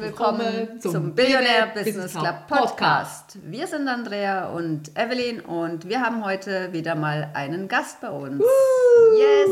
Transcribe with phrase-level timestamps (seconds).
[0.00, 3.38] willkommen zum Billionaire Business Club Podcast.
[3.44, 8.40] Wir sind Andrea und Evelyn und wir haben heute wieder mal einen Gast bei uns.
[8.40, 9.18] Woo!
[9.18, 9.48] Yes!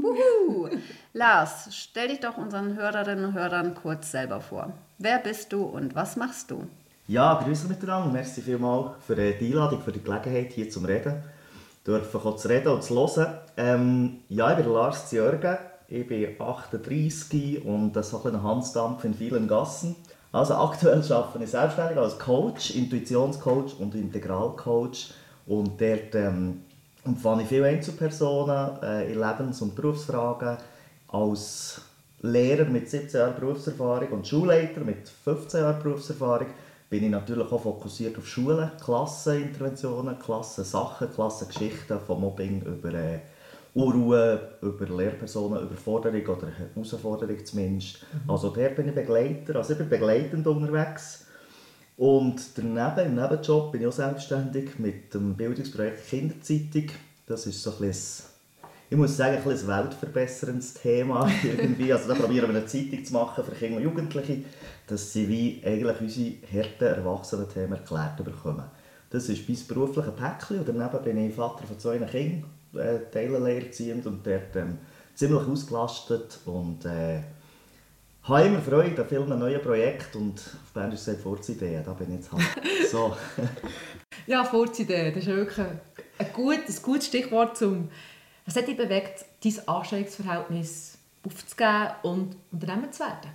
[0.00, 0.70] Woohoo!
[1.12, 4.72] Lars, stell dich doch unseren Hörerinnen und Hörern kurz selber vor.
[4.96, 6.66] Wer bist du und was machst du?
[7.06, 8.10] Ja, grüße miteinander.
[8.10, 11.22] Merci vielmals für die Einladung, für die Gelegenheit hier zum Reden.
[11.86, 13.34] Dürfen zu reden und zu hören.
[13.56, 15.58] Ähm, ja, ich bin Lars Zjörgen.
[15.92, 19.96] Ich bin 38 und so ein Hansdampf in vielen Gassen.
[20.30, 25.12] Also aktuell arbeite ich selbstständig als Coach, Intuitionscoach und Integralcoach.
[25.48, 26.60] Und dort ähm,
[27.04, 30.58] umfange ich viele Einzelpersonen äh, in Lebens- und Berufsfragen.
[31.08, 31.80] Als
[32.20, 36.46] Lehrer mit 17 Jahren Berufserfahrung und Schulleiter mit 15 Jahren Berufserfahrung
[36.88, 43.18] bin ich natürlich auch fokussiert auf Schulen, Klasseninterventionen, Klassensachen, Klassengeschichten, von Mobbing über äh,
[43.74, 48.04] Unruhe über Lehrpersonen, Überforderung oder Herausforderung zumindest.
[48.12, 48.30] Mhm.
[48.30, 51.26] Also der bin ich Begleiter, also ich bin begleitend unterwegs.
[51.96, 56.86] Und daneben, im Nebenjob bin ich auch selbstständig mit dem Bildungsprojekt Kinderzeitung.
[57.26, 58.24] Das ist so ein bisschen,
[58.88, 61.92] ich muss sagen, ein, ein weltverbesserndes Thema irgendwie.
[61.92, 64.38] Also da probieren wir eine Zeitung zu machen für Kinder und Jugendliche,
[64.86, 68.64] dass sie wie eigentlich unsere harten Erwachsenen-Themen erklärt bekommen.
[69.10, 72.44] Das ist mein berufliches Päckchen und daneben bin ich Vater von zwei Kindern
[72.74, 74.78] äh, Teilenlehre ziehend und dort ähm,
[75.14, 77.20] ziemlich ausgelastet und äh,
[78.22, 82.10] habe immer Freude an vielen neuen Projekten und auf Bern ist es Furzideen, da bin
[82.10, 82.42] ich jetzt halt
[82.90, 83.16] so.
[84.26, 87.88] ja, Furzideen, das ist wirklich ein, gut, ein gutes Stichwort zum
[88.46, 93.30] was hat dich bewegt, dein Anstellungsverhältnis aufzugeben und Unternehmer zu werden?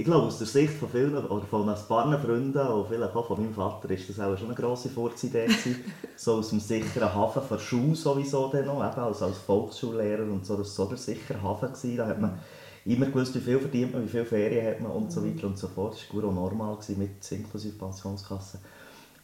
[0.00, 3.26] Ich glaube, aus der Sicht von vielen oder von ein paar Freunden und vielleicht auch
[3.26, 5.46] von meinem Vater ist das auch schon eine grosse Furzidee
[6.16, 10.46] so aus dem sicheren Hafen der Schule sowieso dann noch, eben als, als Volksschullehrer und
[10.46, 11.68] so, das war so der sichere Hafen.
[11.68, 11.98] Gewesen.
[11.98, 12.38] Da hat man
[12.86, 15.58] immer gewusst, wie viel verdient man, wie viele Ferien hat man und so weiter und
[15.58, 15.92] so fort.
[15.92, 18.58] Das war gut normal gewesen, mit inklusive Pensionskasse.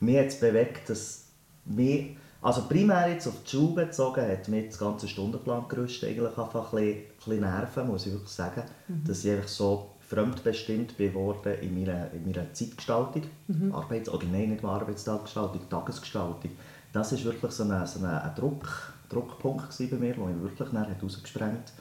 [0.00, 1.28] Mir hat es bewegt, dass
[1.64, 2.08] wir,
[2.42, 6.78] also primär jetzt auf die Schule bezogen, hat mir das ganze Stundenplangerüst eigentlich einfach ein
[6.78, 8.62] bisschen, ein bisschen nerven, muss ich wirklich sagen.
[8.88, 9.04] Mhm.
[9.06, 13.22] Dass ich einfach so fremdbestimmt geworden in meiner, in meiner Zeitgestaltung.
[13.48, 13.74] Mhm.
[13.74, 16.50] Arbeits-, oder nein, nicht mal Arbeitstaggestaltung, Tagesgestaltung.
[16.92, 21.54] Das war wirklich so ein, so ein Druck, Druckpunkt bei mir, der mich wirklich herausgesprengt
[21.54, 21.72] hat.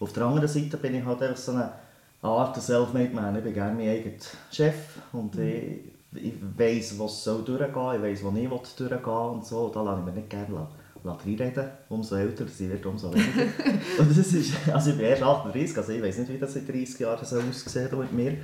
[0.00, 1.72] Auf der anderen Seite bin ich halt einfach so eine
[2.20, 3.36] Art Selfmade Man.
[3.36, 4.16] Ich bin gerne mein eigener
[4.50, 5.42] Chef und mhm.
[5.42, 9.68] ich, ich weiss, was soll durchgehen soll, ich weiss, wo ich durchgehen will und so.
[9.70, 11.68] Da lasse ich mich nicht gerne lassen reinreden.
[11.88, 13.42] Umso älter sie wird, umso weniger.
[13.98, 16.66] und das ist, also ich bin erst 38, also ich weiß nicht, wie das in
[16.66, 18.36] 30 Jahren so aussehen mit mir.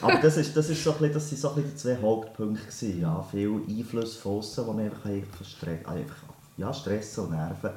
[0.00, 2.64] Aber das, ist, das, ist so ein das sind so ein die zwei Hauptpunkte.
[2.64, 3.00] Gewesen.
[3.00, 6.16] Ja, viel Einfluss von außen, die mich einfach, Stress, einfach
[6.56, 7.70] ja, stressen und nerven.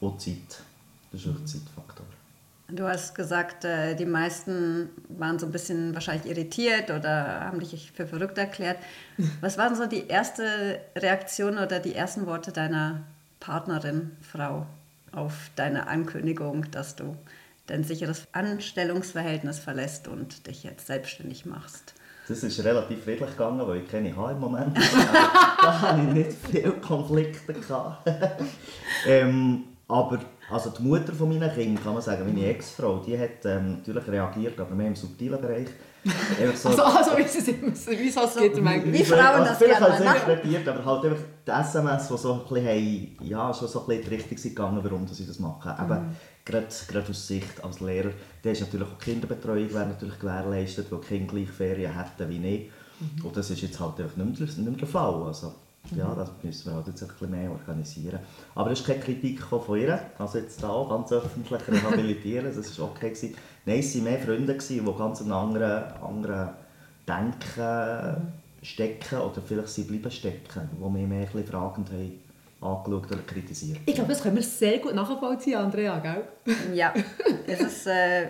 [0.00, 0.62] Und Zeit.
[1.10, 2.06] Das ist auch ein Zeitfaktor.
[2.70, 7.92] Du hast gesagt, äh, die meisten waren so ein bisschen wahrscheinlich irritiert oder haben dich
[7.92, 8.76] für verrückt erklärt.
[9.40, 13.04] Was waren so die erste Reaktion oder die ersten Worte deiner
[13.40, 14.66] Partnerin, Frau,
[15.12, 17.16] auf deine Ankündigung, dass du
[17.66, 21.94] dein sicheres Anstellungsverhältnis verlässt und dich jetzt selbstständig machst?
[22.28, 24.76] Das ist relativ friedlich gegangen, weil ich keine habe im Moment.
[25.62, 27.54] da hatte ich nicht viele Konflikte.
[29.06, 33.44] ähm, aber also die Mutter von meinen Kindern, kann man sagen, meine Ex-Frau, die hat
[33.44, 35.68] ähm, natürlich reagiert, aber mehr im subtilen Bereich.
[36.54, 39.80] So, also, also wie es immer wie es halt geht, wie, wie Frauen das Vielleicht
[39.80, 43.80] haben sie interpretiert, aber halt einfach die SMS, die so ein bisschen, ja, schon so
[43.80, 45.72] ein bisschen in die Richtung sind gegangen, warum sie das machen.
[45.76, 45.84] Mhm.
[45.84, 48.10] Eben, gerade, gerade aus Sicht als Lehrer,
[48.42, 52.28] da ist natürlich auch die Kinderbetreuung wäre natürlich gewährleistet, weil die Kinder gleich Ferien hätten
[52.28, 52.70] wie ich.
[53.00, 53.26] Mhm.
[53.26, 55.22] Und das ist jetzt halt einfach nicht mehr, nicht mehr der Fall.
[55.24, 55.52] Also,
[55.96, 58.18] ja, das müssen wir halt jetzt ein bisschen mehr organisieren.
[58.54, 62.90] Aber es ist keine Kritik von ihr, also jetzt da ganz öffentlich rehabilitieren, das war
[62.90, 63.10] okay.
[63.10, 63.34] Gewesen.
[63.68, 66.48] Nein, es waren mehr Freunde, die ganz einen anderen, anderen
[67.06, 72.18] Denken stecken oder vielleicht sie bleiben stecken, die mich mehr ein bisschen fragend haben
[72.60, 73.78] angeschaut oder kritisiert.
[73.84, 76.24] Ich glaube, das können wir sehr gut nachvollziehen, Andrea, gell?
[76.74, 76.94] Ja.
[77.46, 78.28] ist, es, äh,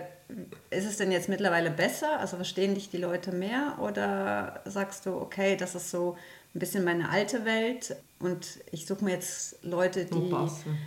[0.71, 2.19] ist es denn jetzt mittlerweile besser?
[2.19, 3.77] Also verstehen dich die Leute mehr?
[3.81, 6.17] Oder sagst du, okay, das ist so
[6.53, 10.77] ein bisschen meine alte Welt und ich suche mir jetzt Leute, die passen.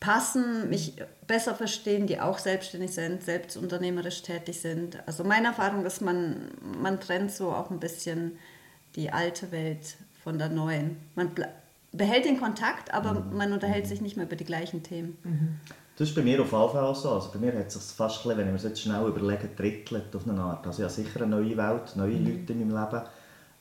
[0.00, 0.94] Passen, mich
[1.26, 4.98] besser verstehen, die auch selbstständig sind, selbst unternehmerisch tätig sind.
[5.06, 6.50] Also meine Erfahrung ist, man,
[6.80, 8.38] man trennt so auch ein bisschen
[8.94, 10.96] die alte Welt von der neuen.
[11.14, 11.30] Man
[11.92, 13.36] behält den Kontakt, aber mhm.
[13.36, 15.16] man unterhält sich nicht mehr über die gleichen Themen.
[15.24, 15.60] Mhm.
[15.98, 17.10] Das ist bei mir auf jeden Fall auch so.
[17.10, 20.28] Also bei mir hat es sich fast, wenn ich mir jetzt schnell überlege, drittelt auf
[20.28, 20.66] eine Art.
[20.66, 22.26] Also ich habe sicher eine neue Welt, neue mhm.
[22.26, 23.02] Leute in meinem Leben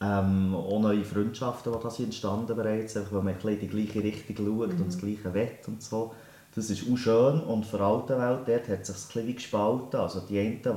[0.02, 3.68] ähm, auch neue Freundschaften, die da sind entstanden bereits, einfach, weil man ein in die
[3.68, 4.82] gleiche Richtung schaut mhm.
[4.82, 6.14] und das gleiche wett und so.
[6.56, 9.36] Das ist auch schön und für die alte Welt dort hat es sich ein bisschen
[9.36, 10.00] gespalten.
[10.00, 10.72] Also die einen, die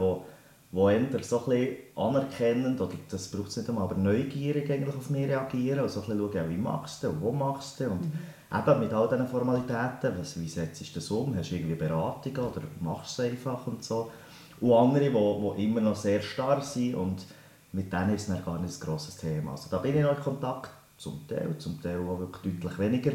[0.70, 5.08] die eher so ein anerkennend, oder das braucht es nicht einmal, aber neugierig eigentlich auf
[5.08, 8.02] mich reagieren und so ein bisschen schauen, wie machst du und wo machst du und
[8.02, 8.12] mhm.
[8.52, 12.38] eben mit all diesen Formalitäten, was, wie setzt du das um, hast du irgendwie Beratungen
[12.38, 14.10] oder machst du es einfach und so.
[14.60, 17.24] Und andere, die, die immer noch sehr starr sind und
[17.72, 19.52] mit denen ist es gar nicht ein grosses Thema.
[19.52, 23.12] Also da bin ich noch in Kontakt, zum Teil, zum Teil auch wirklich deutlich weniger.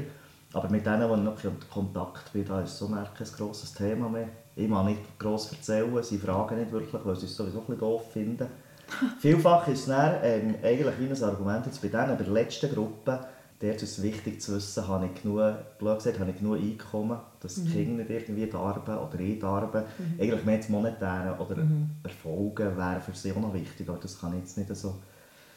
[0.53, 4.07] Aber mit denen, die ich noch in Kontakt bin, da ist so kein grosses Thema
[4.07, 4.29] mehr.
[4.55, 7.79] Ich mag nicht gross erzählen, sie fragen nicht wirklich, weil sie es sowieso ein bisschen
[7.79, 8.47] doof finden.
[9.19, 12.71] Vielfach ist es dann, ähm, eigentlich wie ein Argument jetzt bei denen, bei der letzten
[12.71, 13.19] Gruppe,
[13.59, 15.39] dort ist es wichtig zu wissen, habe ich genug,
[15.79, 17.71] blöd gesagt, habe ich genug Einkommen, dass die mhm.
[17.71, 19.83] Kinder nicht irgendwie darben oder ich darben.
[19.97, 20.21] Mhm.
[20.21, 21.91] Eigentlich mehr das Monetäre oder mhm.
[22.03, 24.95] Erfolge wäre für sie auch noch wichtig, aber das kann ich jetzt nicht so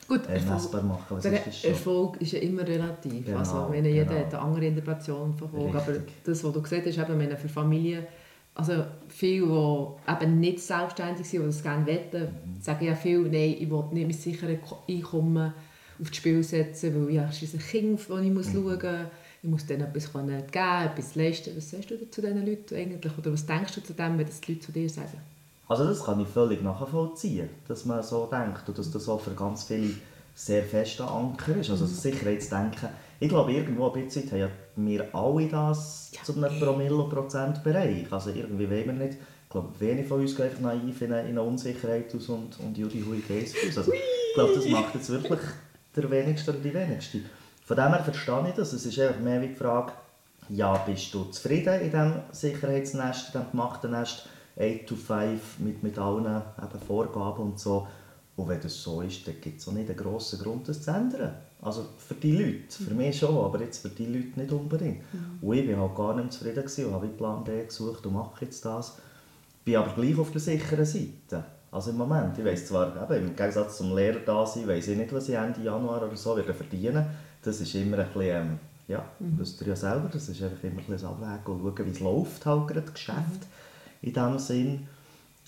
[0.09, 1.19] Gut, äh, messbar machen.
[1.23, 3.27] Der ist Erfolg ist ja immer relativ.
[3.27, 4.21] Genau, also, wenn jeder genau.
[4.21, 5.75] hat eine andere Interpretation von Erfolg.
[5.75, 5.93] Aber
[6.25, 8.07] das, was du gesagt hast, eben, wenn für Familie,
[8.55, 12.61] also viele, die eben nicht selbstständig sind oder es gerne wetten, mhm.
[12.61, 14.59] sagen ja viel, nein, ich will nicht mein sicheres
[14.89, 15.53] Einkommen
[16.01, 18.53] aufs Spiel setzen, weil ja, es ist ein Kind, das ich muss mhm.
[18.53, 19.11] schauen muss.
[19.43, 21.57] Ich muss denen etwas geben, etwas leisten.
[21.57, 23.13] Was sagst du zu diesen Leuten eigentlich?
[23.17, 25.21] Oder was denkst du zu dem, wenn das die Leute zu dir sagen?
[25.69, 29.33] Also das kann ich völlig nachvollziehen, dass man so denkt und dass das auch für
[29.33, 29.95] ganz viele
[30.35, 31.71] sehr fest Anker ist.
[31.71, 32.11] Also das mhm.
[32.13, 36.23] Sicherheitsdenken, ich glaube irgendwo ein bisschen haben wir alle das ja.
[36.23, 38.13] zu einem Promille-Prozent-Bereich.
[38.13, 41.23] Also irgendwie wollen wir nicht, ich glaube wenig von uns gehen einfach naiv in eine,
[41.23, 43.79] in eine Unsicherheit aus und, und Judy Hui Geist aus.
[43.79, 45.41] Also ich glaube, das macht jetzt wirklich
[45.97, 47.21] der Wenigste oder die Wenigste.
[47.65, 48.73] Von dem her verstehe ich das.
[48.73, 49.93] Es ist einfach mehr wie die Frage,
[50.49, 54.29] ja, bist du zufrieden in diesem Sicherheitsnest, in diesem gemachten Nest,
[54.59, 57.87] 8 to 5 mit, mit allen eben Vorgaben und so.
[58.37, 60.91] Und wenn das so ist, dann gibt es auch nicht einen grossen Grund, das zu
[60.91, 61.35] ändern.
[61.63, 65.01] Also für die Leute, für mich schon, aber jetzt für die Leute nicht unbedingt.
[65.13, 65.39] Mhm.
[65.41, 68.65] Und ich war halt gar nicht zufrieden und habe Plan B gesucht und mache jetzt
[68.65, 68.99] das.
[69.65, 71.45] Bin aber gleich auf der sicheren Seite.
[71.73, 74.97] Also im Moment, ich weiss zwar, eben, im Gegensatz zum Lehrer da sein, weiss ich
[74.97, 77.07] nicht, was ich Ende Januar oder so werde verdienen.
[77.43, 79.39] Das ist immer ein bisschen, ähm, ja, mhm.
[79.39, 82.01] wisst ihr ja selber, das ist einfach immer ein bisschen Abwägen und schauen, wie es
[82.01, 83.17] läuft halt gerade, das Geschäft.
[83.17, 83.67] Mhm
[84.03, 84.89] in diesem Sinn.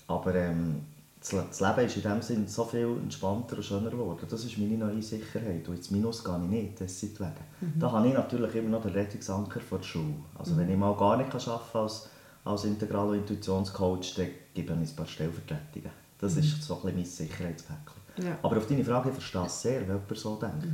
[0.07, 0.81] Aber ähm,
[1.19, 4.25] das Leben ist in diesem Sinn so viel entspannter und schöner geworden.
[4.29, 5.67] Das ist meine neue Sicherheit.
[5.67, 7.33] Und ins Minus gehe ich nicht, deswegen.
[7.59, 7.73] Mhm.
[7.79, 10.15] Da habe ich natürlich immer noch den Rettungsanker vor der Schule.
[10.37, 10.59] Also mhm.
[10.59, 12.09] wenn ich mal gar nicht arbeiten kann als,
[12.45, 15.91] als Integral- und Intuitionscoach, dann gebe ich ein paar Stellvertretungen.
[16.19, 16.39] Das mhm.
[16.39, 17.99] ist so ein bisschen mein Sicherheitspäckchen.
[18.23, 18.37] Ja.
[18.41, 20.65] Aber auf deine Frage, ich verstehe es sehr, wenn jemand so denkt.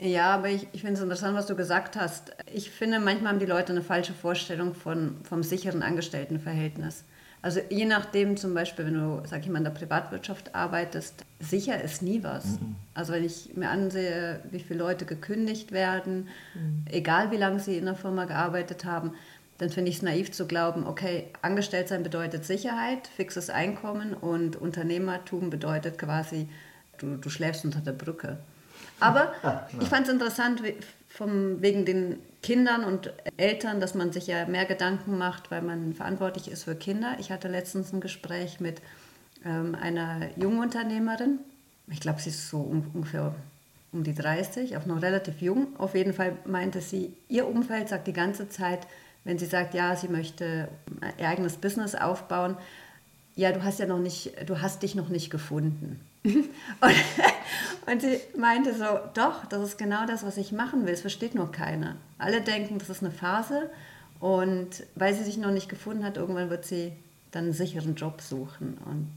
[0.00, 2.32] Ja, aber ich, ich finde es interessant, was du gesagt hast.
[2.52, 7.04] Ich finde, manchmal haben die Leute eine falsche Vorstellung von, vom sicheren Angestelltenverhältnis.
[7.42, 11.80] Also je nachdem, zum Beispiel, wenn du, sag ich mal, in der Privatwirtschaft arbeitest, sicher
[11.82, 12.44] ist nie was.
[12.44, 12.76] Mhm.
[12.94, 16.84] Also wenn ich mir ansehe, wie viele Leute gekündigt werden, mhm.
[16.90, 19.12] egal wie lange sie in der Firma gearbeitet haben,
[19.58, 24.54] dann finde ich es naiv zu glauben, okay, angestellt sein bedeutet Sicherheit, fixes Einkommen und
[24.54, 26.48] Unternehmertum bedeutet quasi,
[26.98, 28.38] du, du schläfst unter der Brücke.
[29.00, 30.62] Aber ah, ich fand es interessant,
[31.08, 35.94] vom, wegen den Kindern und Eltern, dass man sich ja mehr Gedanken macht, weil man
[35.94, 37.16] verantwortlich ist für Kinder.
[37.18, 38.80] Ich hatte letztens ein Gespräch mit
[39.44, 41.40] ähm, einer jungen Unternehmerin.
[41.88, 43.34] Ich glaube, sie ist so um, ungefähr
[43.92, 45.68] um die 30, auch noch relativ jung.
[45.78, 48.86] Auf jeden Fall meinte sie, ihr Umfeld sagt die ganze Zeit,
[49.24, 50.68] wenn sie sagt, ja, sie möchte
[51.18, 52.56] ihr eigenes Business aufbauen,
[53.34, 56.00] ja, du hast ja noch nicht, du hast dich noch nicht gefunden.
[56.24, 56.94] und,
[57.90, 60.92] und sie meinte so, doch, das ist genau das, was ich machen will.
[60.92, 61.96] Es versteht nur keiner.
[62.18, 63.70] Alle denken, das ist eine Phase.
[64.20, 66.92] Und weil sie sich noch nicht gefunden hat, irgendwann wird sie
[67.30, 68.78] dann einen sicheren Job suchen.
[68.84, 69.10] Und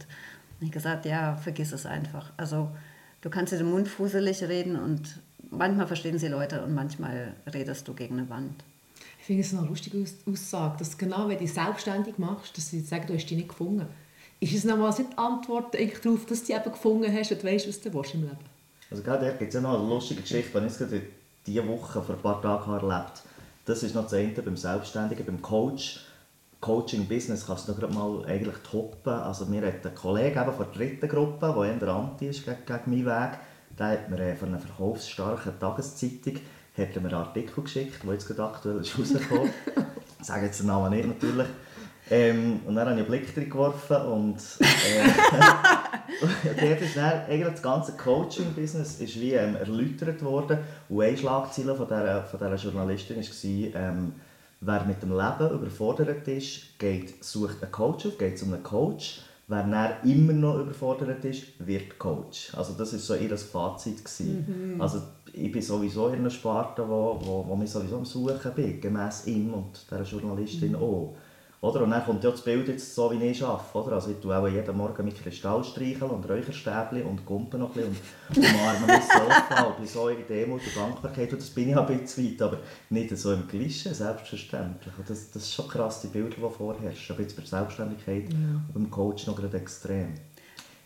[0.59, 2.31] ich gesagt, ja, vergiss es einfach.
[2.37, 2.69] Also
[3.21, 7.87] du kannst dir den Mund fuselig reden und manchmal verstehen sie Leute und manchmal redest
[7.87, 8.63] du gegen eine Wand.
[9.19, 12.81] Ich finde es eine lustige Aussage, dass genau wenn du dich selbstständig machst, dass sie
[12.81, 13.87] sagen, du hast dich nicht gefunden
[14.41, 17.79] ist es nochmals nicht die Antwort darauf, dass du eben gefunden hast und weißt, was
[17.79, 18.37] du willst im Leben?
[18.91, 21.01] Also gerade gibt es ja noch eine lustige Geschichte, die ich gerade
[21.47, 23.23] diese Woche vor ein paar Tagen erlebt
[23.65, 26.01] Das ist noch das eine beim Selbstständigen, beim Coach.
[26.59, 29.13] Coaching-Business kannst du gerade mal eigentlich toppen.
[29.13, 32.57] Also mir hat ein Kollege eben von der dritten Gruppe, der eher anti ist gegen,
[32.65, 33.39] gegen meinen Weg,
[33.79, 36.35] der hat mir äh, von einer verkaufsstarken Tageszeitung
[36.77, 39.51] hat mir einen Artikel geschickt, der jetzt gerade aktuell ist rausgekommen.
[40.19, 41.47] ich sage jetzt den Namen nicht natürlich.
[42.11, 44.65] Ähm, und dann habe ich einen Blick drin geworfen und äh,
[46.61, 51.73] dort ist dann, eigentlich das ganze Coaching-Business ist wie ähm, erläutert worden und eine Schlagzeile
[51.73, 54.13] von dieser, von dieser Journalistin war, ähm,
[54.59, 59.21] wer mit dem Leben überfordert ist, geht, sucht einen Coach auf, geht zu einem Coach.
[59.47, 62.53] Wer dann immer noch überfordert ist, wird Coach.
[62.55, 64.01] Also das war so ihr Fazit.
[64.19, 64.81] Mhm.
[64.81, 65.01] Also
[65.33, 69.27] ich bin sowieso in einer Sparte, wo, wo, wo ich sowieso am Suchen bin, gemäss
[69.27, 70.75] ihm und dieser Journalistin mhm.
[70.75, 71.15] auch.
[71.61, 71.83] Oder?
[71.83, 73.77] Und dann kommt ja das Bild jetzt so, wie ich arbeite.
[73.77, 73.93] Oder?
[73.93, 77.93] Also ich tue auch jeden Morgen mit Kristall streicheln und Räucherstäbchen und Gumpen noch ein
[77.93, 77.97] bisschen
[78.29, 81.31] und umarme mich Sofa und so in Demut und Dankbarkeit.
[81.31, 82.57] Und das bin ich ein bisschen weit, aber
[82.89, 84.93] nicht so im Klischee, selbstverständlich.
[84.97, 87.15] Und das, das ist schon krass, die Bilder, die vorherrschen.
[87.15, 88.37] Aber jetzt bei der Selbstständigkeit ja.
[88.39, 90.15] und beim Coach noch gerade extrem.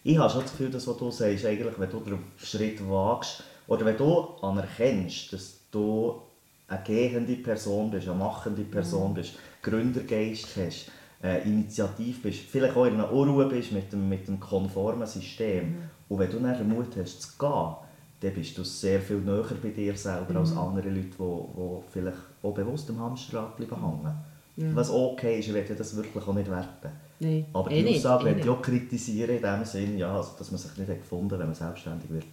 [0.03, 3.43] Ich habe schon das Gefühl, dass was du sagst, eigentlich, wenn du den Schritt wagst,
[3.67, 6.21] oder wenn du anerkennst, dass du
[6.67, 9.15] eine gehende Person bist, eine machende Person mhm.
[9.15, 10.91] bist, Gründergeist hast,
[11.23, 15.69] äh, initiativ bist, vielleicht auch in einer Unruhe bist mit dem, mit dem konformen System.
[15.69, 15.75] Mhm.
[16.09, 17.75] Und wenn du dann den Mut hast zu gehen,
[18.21, 20.37] dann bist du sehr viel näher bei dir selber mhm.
[20.37, 24.15] als andere Leute, die, die vielleicht auch bewusst am Hamsterrad bleiben hängen.
[24.57, 24.73] Ja.
[24.73, 26.89] Was okay ist, ich werde das wirklich auch nicht werten.
[27.19, 27.45] Nee.
[27.53, 30.51] Aber eh die Aussage eh werde ich auch kritisieren in dem Sinne, ja, also, dass
[30.51, 32.25] man sich nicht gefunden hat, wenn man selbstständig wird.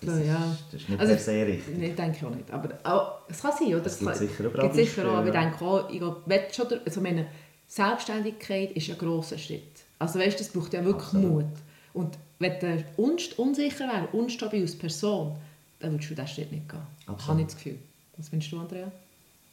[0.00, 0.56] Das, Klar, ja.
[0.70, 1.76] das ist nicht also, sehr richtig.
[1.76, 2.50] Nee, denke ich auch nicht.
[2.50, 3.86] Aber auch, es kann sein, oder?
[3.86, 6.66] Es gibt kann, sicher auch gibt sicher auch, aber ich denke auch, ich glaube, schon,
[6.84, 7.26] also meine
[7.66, 9.62] Selbstständigkeit ist ein grosser Schritt.
[9.98, 11.44] Also weißt, das braucht ja wirklich Absolut.
[11.44, 11.52] Mut.
[11.94, 15.36] Und wenn du unsicher wärst, unstabil als Person,
[15.80, 16.80] dann würdest du diesen Schritt nicht gehen.
[17.06, 17.28] Absolut.
[17.28, 17.78] Habe ich das Gefühl.
[18.16, 18.92] Was findest du, Andrea?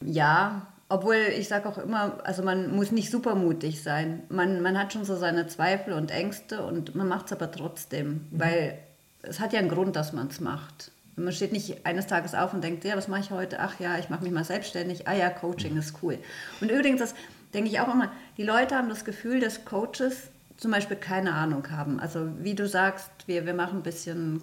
[0.04, 4.22] Ja, obwohl ich sage auch immer, also man muss nicht supermutig sein.
[4.28, 8.08] Man, man hat schon so seine Zweifel und Ängste und man macht es aber trotzdem,
[8.08, 8.20] mhm.
[8.30, 8.78] weil
[9.28, 10.90] es hat ja einen Grund, dass man es macht.
[11.16, 13.58] Man steht nicht eines Tages auf und denkt, ja, was mache ich heute?
[13.60, 15.08] Ach ja, ich mache mich mal selbstständig.
[15.08, 16.18] Ah ja, Coaching ist cool.
[16.60, 17.14] Und übrigens, das
[17.54, 20.28] denke ich auch immer, die Leute haben das Gefühl, dass Coaches
[20.58, 22.00] zum Beispiel keine Ahnung haben.
[22.00, 24.42] Also wie du sagst, wir, wir machen ein bisschen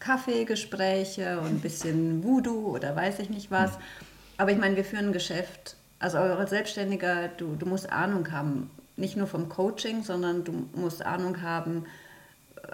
[0.00, 3.78] Kaffeegespräche und ein bisschen Voodoo oder weiß ich nicht was.
[4.38, 5.76] Aber ich meine, wir führen ein Geschäft.
[5.98, 11.04] Also als Selbstständiger, du, du musst Ahnung haben, nicht nur vom Coaching, sondern du musst
[11.04, 11.86] Ahnung haben,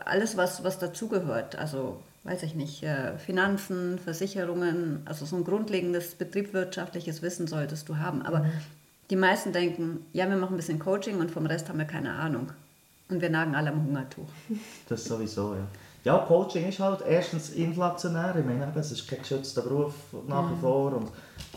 [0.07, 1.57] alles, was, was dazugehört.
[1.57, 7.99] Also, weiß ich nicht, äh, Finanzen, Versicherungen, also so ein grundlegendes betriebswirtschaftliches Wissen solltest du
[7.99, 8.23] haben.
[8.23, 8.53] Aber mhm.
[9.11, 12.13] die meisten denken, ja, wir machen ein bisschen Coaching und vom Rest haben wir keine
[12.13, 12.51] Ahnung.
[13.09, 14.29] Und wir nagen alle am Hungertuch.
[14.89, 15.67] Das sowieso, ja.
[16.05, 18.35] Ja, Coaching ist halt erstens inflationär.
[18.37, 19.95] Ich meine, es ist kein geschützter Beruf
[20.27, 20.61] nach wie mhm.
[20.61, 20.93] vor.
[20.95, 21.11] Und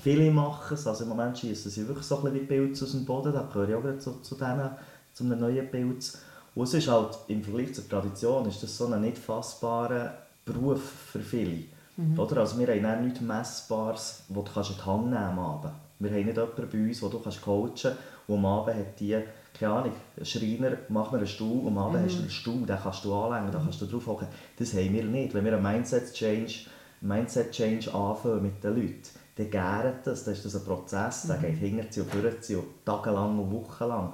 [0.03, 0.85] viele machen es.
[0.85, 3.33] Also im Moment schießen sie wirklich so ein bisschen wie Pilze aus dem Boden.
[3.33, 4.69] Da gehöre ich auch zu, zu, denen,
[5.13, 6.19] zu einem neuen Pilz.
[6.55, 10.13] Und es ist halt, im Vergleich zur Tradition, ist das so ein nicht fassbarer
[10.45, 10.81] Beruf
[11.11, 11.65] für viele.
[11.97, 12.17] Mhm.
[12.17, 12.37] Oder?
[12.37, 15.75] Also wir haben nichts Messbares, das du in die Hand nehmen kannst.
[15.99, 17.85] Wir haben nicht jemanden bei uns, den du coachen kannst,
[18.27, 19.17] und am Abend hat die,
[19.57, 22.05] keine Ahnung, ein Schreiner, mach mir einen Stuhl, und am Abend mhm.
[22.05, 24.27] hast du einen Stuhl, den kannst du anlegen, da kannst du drauf hocken.
[24.57, 25.33] Das haben wir nicht.
[25.33, 26.67] Wenn wir einen Mindset-Change
[27.01, 31.37] Mindset -Change anfangen mit den Leuten, dann gärt das, dann ist das ein Prozess, der
[31.37, 31.41] mhm.
[31.41, 34.13] geht hinter und vorne und tagelang und wochenlang.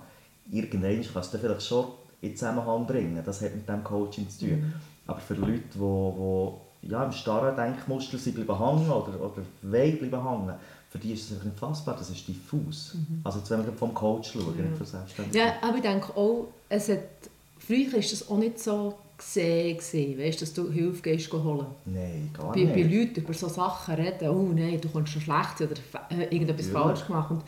[0.49, 1.85] Irgendwann kannst du vielleicht schon
[2.21, 3.21] in Zusammenhang bringen.
[3.25, 4.61] Das hat mit dem Coaching zu tun.
[4.61, 4.73] Mhm.
[5.07, 9.97] Aber für Leute, die, die ja, im starren Denkmuster sind bleiben hängen oder, oder wollen
[9.97, 10.53] bleiben hängen,
[10.89, 12.95] für die ist es einfach nicht fassbar, das ist diffus.
[12.95, 13.21] Mhm.
[13.23, 14.65] Also wenn wir vom Coach schauen, ja.
[14.65, 15.45] nicht von Selbstständigkeit.
[15.61, 16.99] Ja, aber ich denke auch, es hat,
[17.59, 21.67] früher war das auch nicht so gesehen, gewesen, weißt, dass du Hilfe gehst holen.
[21.85, 22.73] Nein, gar bei, nicht.
[22.73, 25.75] Bei Leuten über solche Sachen reden, oh nein, du kommst schon schlecht oder
[26.09, 26.73] äh, irgendetwas ja.
[26.73, 27.31] falsch gemacht.
[27.31, 27.43] Und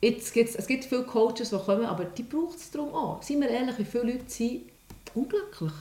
[0.00, 3.22] Jetzt gibt's, es gibt viele Coaches, die kommen, aber die braucht es darum auch.
[3.22, 4.62] Seien wir ehrlich, wie viele Leute sind
[5.14, 5.72] unglücklich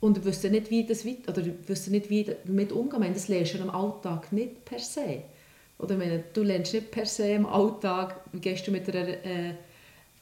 [0.00, 3.12] und wissen nicht, wie das weit, oder wissen nicht, wie damit umgehen.
[3.12, 5.22] das lernst du im Alltag nicht per se.
[5.78, 9.54] Oder meine, du lernst nicht per se im Alltag, wie gehst du mit einer, äh,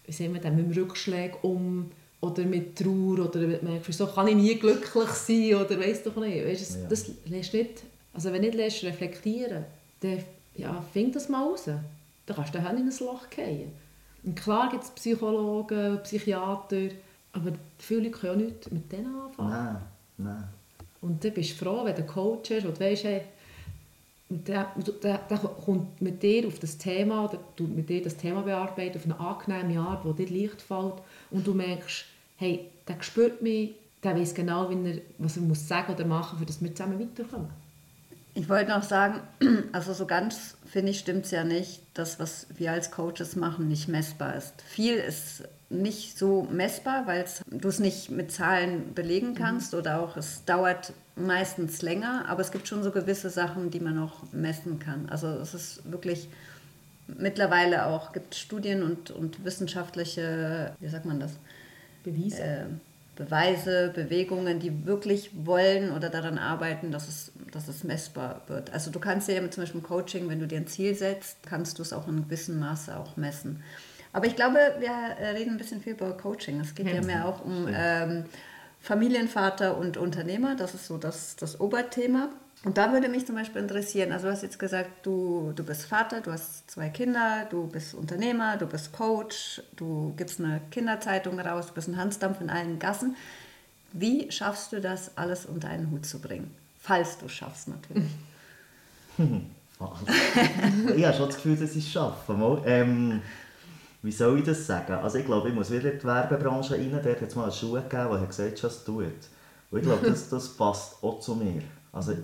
[0.07, 1.91] wie sagen wir das, mit einem Rückschlag um
[2.21, 6.21] oder mit Trauer oder mit merkst, so kann ich nie glücklich sein oder weißt du
[6.21, 6.45] nicht.
[6.45, 6.89] Weißt, das, ja.
[6.89, 9.65] das lernst nicht, also wenn du nicht lernst reflektieren,
[10.01, 10.25] dann
[10.57, 11.67] ja, fing das mal raus
[12.29, 13.73] dann kannst du in ein Loch fallen.
[14.23, 16.89] Und klar gibt es Psychologen, Psychiater,
[17.33, 19.51] aber viele Leute können ja nichts mit denen anfangen.
[19.51, 19.77] Nein,
[20.19, 20.45] nein.
[21.01, 23.23] Und dann bist du froh, wenn du einen Coach hast, und weißt, hey,
[24.29, 28.43] der, der, der kommt mit dir auf das Thema, oder du mit dir das Thema
[28.43, 30.95] bearbeitet, auf eine angenehme Art, die dir leicht fällt,
[31.31, 32.05] und du merkst,
[32.37, 36.59] hey, der spürt mich, der weiß genau, er, was er muss sagen oder machen muss,
[36.59, 37.51] damit wir zusammen weiterkommen.
[38.39, 39.21] Ich wollte noch sagen,
[39.73, 43.67] also so ganz finde ich stimmt es ja nicht, dass was wir als Coaches machen
[43.67, 44.63] nicht messbar ist.
[44.63, 49.35] Viel ist nicht so messbar, weil du es nicht mit Zahlen belegen mhm.
[49.35, 49.81] kannst mhm.
[49.81, 53.99] oder auch es dauert meistens länger, aber es gibt schon so gewisse Sachen, die man
[53.99, 55.09] auch messen kann.
[55.09, 56.29] Also es ist wirklich
[57.09, 61.33] mittlerweile auch gibt Studien und, und wissenschaftliche, wie sagt man das?
[62.05, 62.41] Bewiese.
[62.41, 62.67] Äh,
[63.19, 68.73] Beweise, Bewegungen, die wirklich wollen oder daran arbeiten, dass es, dass es messbar wird.
[68.73, 71.81] Also du kannst ja zum Beispiel im Coaching, wenn du dir ein Ziel setzt, kannst
[71.81, 73.65] du es auch in gewissem Maße auch messen.
[74.13, 76.61] Aber ich glaube, wir reden ein bisschen viel über Coaching.
[76.61, 78.25] Es geht ja, ja mehr auch um ähm,
[78.79, 80.55] Familienvater und Unternehmer.
[80.55, 82.31] Das ist so das, das Oberthema.
[82.65, 85.85] Und da würde mich zum Beispiel interessieren, also du hast jetzt gesagt, du, du bist
[85.85, 91.39] Vater, du hast zwei Kinder, du bist Unternehmer, du bist Coach, du gibst eine Kinderzeitung
[91.39, 93.15] raus, du bist ein Hansdampf in allen Gassen.
[93.93, 96.53] Wie schaffst du das alles unter einen Hut zu bringen?
[96.81, 98.11] Falls du schaffst natürlich.
[100.97, 102.63] ich habe schon das Gefühl, dass ich es schaffe.
[102.67, 103.23] Ähm,
[104.03, 104.95] wie soll ich das sagen?
[104.95, 106.91] Also ich glaube, ich muss wieder in die Werbebranche rein.
[106.91, 109.05] Dort hat es mal eine Schuhe gegeben, die hat gesagt, was tut.
[109.71, 111.63] Und ich glaube, das, das passt auch zu mir.
[111.93, 112.15] Also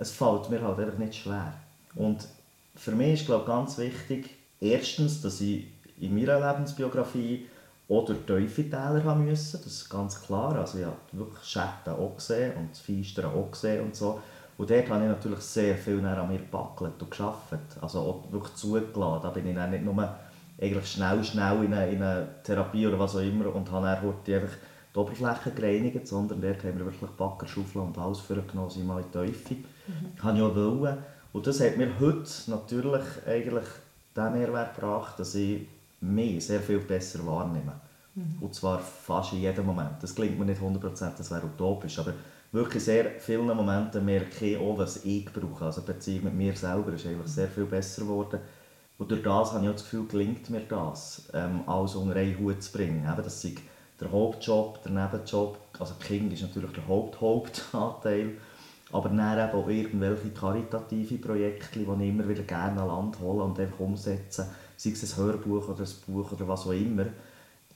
[0.00, 1.52] es fällt mir halt einfach nicht schwer.
[1.94, 2.26] Und
[2.74, 5.66] für mich ist glaube ganz wichtig, erstens, dass ich
[6.00, 7.46] in meiner Lebensbiografie
[7.86, 9.60] durch tiefe Täler haben müssen.
[9.62, 10.56] Das ist ganz klar.
[10.56, 14.20] Also ich habe wirklich Schatten auch gesehen und das Feistern auch gesehen und so.
[14.56, 17.58] Und dort habe ich natürlich sehr viel an mir gebackelt und geschafft.
[17.80, 19.22] Also auch wirklich zugelassen.
[19.22, 20.16] Da bin ich dann nicht nur
[20.60, 23.96] eigentlich schnell, schnell in eine, in eine Therapie oder was auch immer und habe dann
[23.96, 24.48] einfach
[24.94, 29.00] die Oberfläche gereinigt, sondern dort haben wir wirklich Backer, Schaufeln und alles vorgenommen, sind mal
[29.00, 29.56] in die Teufel.
[29.56, 30.22] Mhm.
[30.22, 30.98] Habe ich auch wollen.
[31.32, 33.64] Und das hat mir heute natürlich eigentlich
[34.16, 35.66] den Mehrwert gebracht, dass ich
[36.00, 37.72] mich sehr viel besser wahrnehme.
[38.14, 38.38] Mhm.
[38.40, 40.02] Und zwar fast in jedem Moment.
[40.02, 42.14] Das klingt mir nicht 100%, das wäre utopisch, aber
[42.50, 45.66] wirklich sehr vielen Momenten merke ich auch, was ich brauche.
[45.66, 48.40] Also die Beziehung mit mir selber ist eigentlich sehr viel besser geworden.
[48.98, 52.38] Und durch das habe ich auch das Gefühl, gelingt mir das, ähm, alles unter einen
[52.38, 53.06] Hut zu bringen.
[53.10, 53.60] Eben, das ist
[54.00, 55.58] der Hauptjob, der Nebenjob.
[55.78, 58.32] Also King ist natürlich der Haupthauptanteil.
[58.92, 63.44] Aber dann eben auch irgendwelche karitative Projekte, die ich immer wieder gerne an Land hole
[63.44, 64.48] und einfach umsetze.
[64.76, 67.06] Sei es ein Hörbuch oder ein Buch oder was auch immer.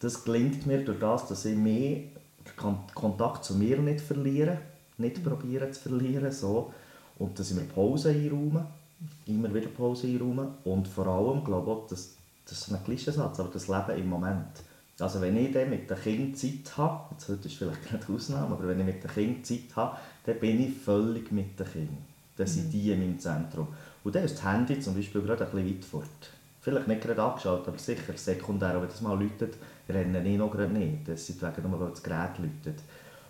[0.01, 2.01] Das gelingt mir durch das, dass ich mehr
[2.45, 4.59] den Kontakt zu mir nicht verliere,
[4.99, 5.23] nicht mhm.
[5.23, 6.73] probiere zu verlieren, so.
[7.19, 8.67] und dass ich mir Pause einräume,
[9.27, 13.51] immer wieder Pause einräume und vor allem, glaube ich, das, das ist ein Klischeesatz, aber
[13.51, 14.49] das Leben im Moment.
[15.01, 18.55] Also wenn ich dann mit den Kindern Zeit habe, jetzt heute ist vielleicht keine Ausnahme,
[18.55, 22.05] aber wenn ich mit den Kindern Zeit habe, dann bin ich völlig mit den Kindern.
[22.37, 22.71] Dann sind mhm.
[22.71, 23.69] die in meinem Zentrum.
[24.05, 26.31] Und dann ist das Handy zum Beispiel gerade ein bisschen weit fort.
[26.61, 28.81] Vielleicht nicht gerade angeschaut, aber sicher sekundär.
[28.81, 29.55] wenn das mal läutet,
[29.89, 31.09] rennen ich noch gerade nicht.
[31.09, 32.83] Das ist wegen nur, weil das Gerät läutet.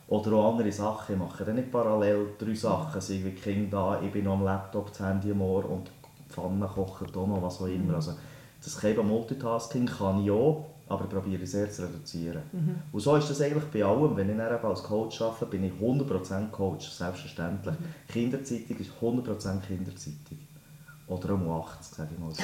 [0.07, 1.15] Oder auch andere Sachen.
[1.15, 3.01] Ich mache dann nicht parallel drei Sachen.
[3.01, 5.91] Sie wie Kinder da, ich bin noch am Laptop, das Handy am Ohr und
[6.29, 7.85] Pfanne kochen, noch was auch immer.
[7.85, 7.95] Mhm.
[7.95, 8.13] Also,
[8.63, 12.43] das Multitasking kann ich auch aber ich probiere sehr zu reduzieren.
[12.53, 12.77] Mhm.
[12.93, 14.17] Und so ist das eigentlich bei allem.
[14.17, 17.75] Wenn ich als Coach arbeite, bin ich 100% Coach, selbstverständlich.
[17.75, 18.13] Mhm.
[18.13, 20.39] Kinderzeitung ist 100% Kinderzeitung.
[21.07, 22.43] Oder um 80, sage ich mal so.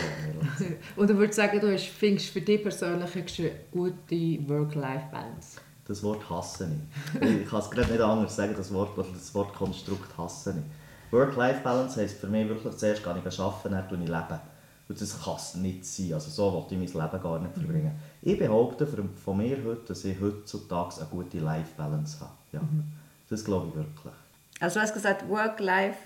[0.96, 5.60] Und du würdest sagen, du findest für dich persönlich eine gute Work-Life-Balance?
[5.86, 7.40] Das Wort hasse ich.
[7.40, 11.12] ich kann es gerade nicht anders sagen, das Wort, das Wort Konstrukt hasse ich.
[11.12, 14.49] Work-Life-Balance heisst für mich wirklich, zuerst gar nicht arbeiten, dann lebe ich.
[14.90, 16.14] Und das kann es nicht sein.
[16.14, 17.92] Also so wollte ich mein Leben gar nicht verbringen.
[18.22, 22.32] Ich behaupte von mir heute, dass ich heutzutage eine gute Life-Balance habe.
[22.50, 22.90] Ja, mhm.
[23.28, 24.12] Das glaube ich wirklich.
[24.58, 25.96] Also du hast gesagt, Work-Life,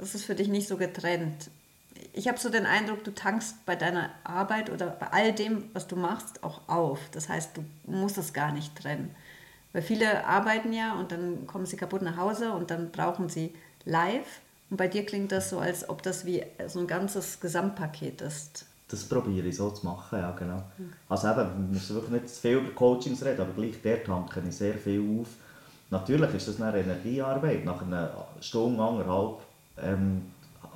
[0.00, 1.50] das ist für dich nicht so getrennt.
[2.12, 5.86] Ich habe so den Eindruck, du tankst bei deiner Arbeit oder bei all dem, was
[5.86, 6.98] du machst, auch auf.
[7.12, 9.14] Das heißt, du musst es gar nicht trennen.
[9.72, 13.54] Weil viele arbeiten ja und dann kommen sie kaputt nach Hause und dann brauchen sie
[13.84, 14.40] live
[14.70, 18.66] und bei dir klingt das so, als ob das wie so ein ganzes Gesamtpaket ist.
[18.88, 20.62] Das probiere ich so zu machen, ja genau.
[21.08, 24.42] Also eben, wir müssen wirklich nicht zu viel über Coachings reden, aber gleich der tanke
[24.48, 25.28] ich sehr viel auf.
[25.90, 27.64] Natürlich ist das eine Energiearbeit.
[27.64, 29.38] Nach einer Stunde, anderthalb,
[29.80, 30.22] ähm,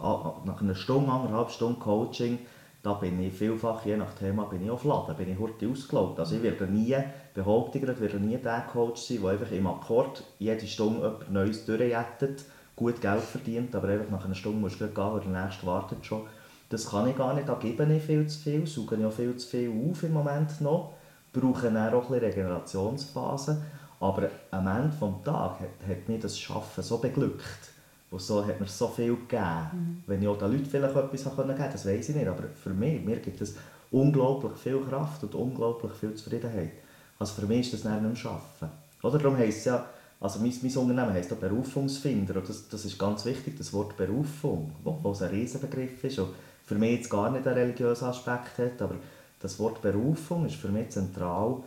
[0.00, 2.38] nach einer Stunde, anderthalb Stunden Coaching,
[2.82, 6.18] da bin ich vielfach, je nach Thema, bin ich auf Laden, bin ich heute ausgelaugt.
[6.18, 6.96] Also ich werde nie,
[7.32, 11.64] behaupte ich, werde nie der Coach sein, der einfach im Akkord jede Stunde etwas Neues
[11.64, 12.44] durchjettet
[12.76, 16.04] gut Geld verdient, aber einfach nach einer Stunde musst du gehen, weil der Nächste wartet
[16.04, 16.22] schon.
[16.70, 19.48] Das kann ich gar nicht, da gebe ich viel zu viel, ich auch viel zu
[19.48, 20.94] viel auf im Moment noch,
[21.32, 23.62] brauche dann auch ein bisschen Regenerationsphase,
[24.00, 27.74] aber am Ende des Tages hat, hat mir das Schaffen so beglückt,
[28.14, 29.42] und so hat mir so viel gegeben.
[29.72, 30.02] Mhm.
[30.06, 32.70] Wenn ich auch den Leuten vielleicht etwas geben konnte, das weiß ich nicht, aber für
[32.70, 33.56] mich, mir gibt es
[33.90, 36.70] unglaublich viel Kraft und unglaublich viel Zufriedenheit.
[37.18, 38.68] Also für mich ist das nicht mehr Schaffen.
[39.02, 39.84] Oder darum heisst es ja,
[40.24, 44.72] also mein, mein Unternehmen heisst Berufungsfinder und das, das ist ganz wichtig, das Wort Berufung,
[44.82, 46.30] was ein Riesenbegriff ist und
[46.64, 48.94] für mich jetzt gar nicht einen religiösen Aspekt hat, aber
[49.40, 51.58] das Wort Berufung ist für mich zentral.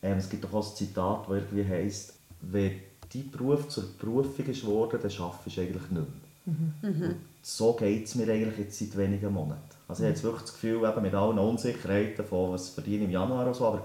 [0.00, 2.74] Ähm, es gibt auch ein Zitat, das irgendwie heisst, wenn
[3.12, 6.92] dein Beruf zur Berufung ist geworden, dann arbeitest du eigentlich nicht mehr.
[6.92, 7.16] Mhm.
[7.42, 9.60] So geht es mir eigentlich jetzt seit wenigen Monaten.
[9.88, 13.04] Also ich habe jetzt wirklich das Gefühl, eben mit allen Unsicherheiten von was verdiene ich
[13.06, 13.84] im Januar oder so, aber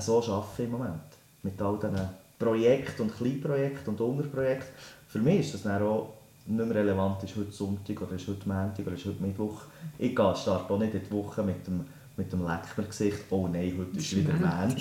[0.00, 1.00] so arbeite ich im Moment.
[1.42, 4.66] Mit all diesen Projekt und Kleinprojekt und Unterprojekt.
[5.06, 6.14] Für mich ist das dann auch
[6.46, 9.60] nicht mehr relevant, ist heute Sonntag oder ist heute Montag oder ist heute Mittwoch.
[9.98, 11.84] Ich gehe, starte auch nicht in die Woche mit dem,
[12.16, 14.76] mit dem Leckmer-Gesicht, oh nein, heute ist wieder Montag.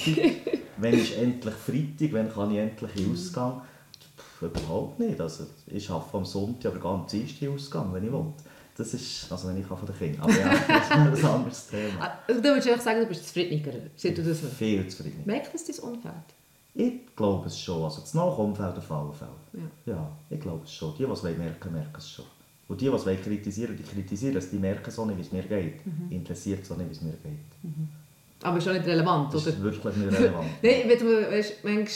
[0.78, 3.62] wenn ist endlich Freitag, wenn kann ich endlich in Ausgang.
[4.42, 5.20] Überhaupt nicht.
[5.20, 8.26] Also, ich arbeite am Sonntag oder gehe am Dienstag ausgegangen, wenn ich will.
[8.78, 10.22] Das ist, also wenn ich von den Kindern.
[10.22, 12.14] Aber ja, das ist ein anderes Thema.
[12.26, 13.74] Also, du würdest einfach sagen, du bist zufriedener.
[14.02, 15.26] Du das Viel zufriedener.
[15.26, 16.39] Merkt das dein Umfeld?
[16.80, 17.84] Ich glaube es schon.
[17.84, 19.32] Also das Nachumfeld auf alle Fälle.
[19.86, 19.94] Ja.
[19.94, 20.94] ja, ich glaube es schon.
[20.98, 22.24] Die, die es merken, merken es schon.
[22.70, 24.50] Und die, die es kritisieren die kritisieren es.
[24.50, 25.86] Die merken so nicht, wie es mir geht.
[25.86, 26.10] Mhm.
[26.10, 27.64] Interessiert so nicht, wie es mir geht.
[27.64, 27.90] Mhm.
[28.44, 29.44] Aber ist schon nicht relevant, oder?
[29.44, 30.48] Das ist wirklich nicht relevant.
[30.62, 31.88] Nein, wenn du, weißt, manchmal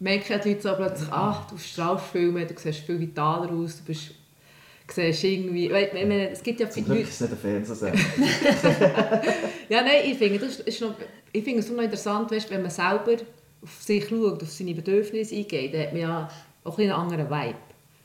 [0.00, 3.78] merken die Leute so plötzlich, ach, du strahlst viel mehr, du siehst viel vitaler aus,
[3.78, 4.10] du bist
[4.90, 7.00] siehst irgendwie, ich meine, es gibt ja viele Leute...
[7.02, 7.98] ist nicht ein Fernsehsender.
[9.68, 10.94] ja, nein, ich finde, das ist noch,
[11.32, 13.16] ich finde es noch interessant, weißt, wenn man selber
[13.80, 16.30] sich schaut, auf seine Bedürfnisse eingeht, dann hat man ja
[16.64, 17.58] auch ein einen anderen Vibe.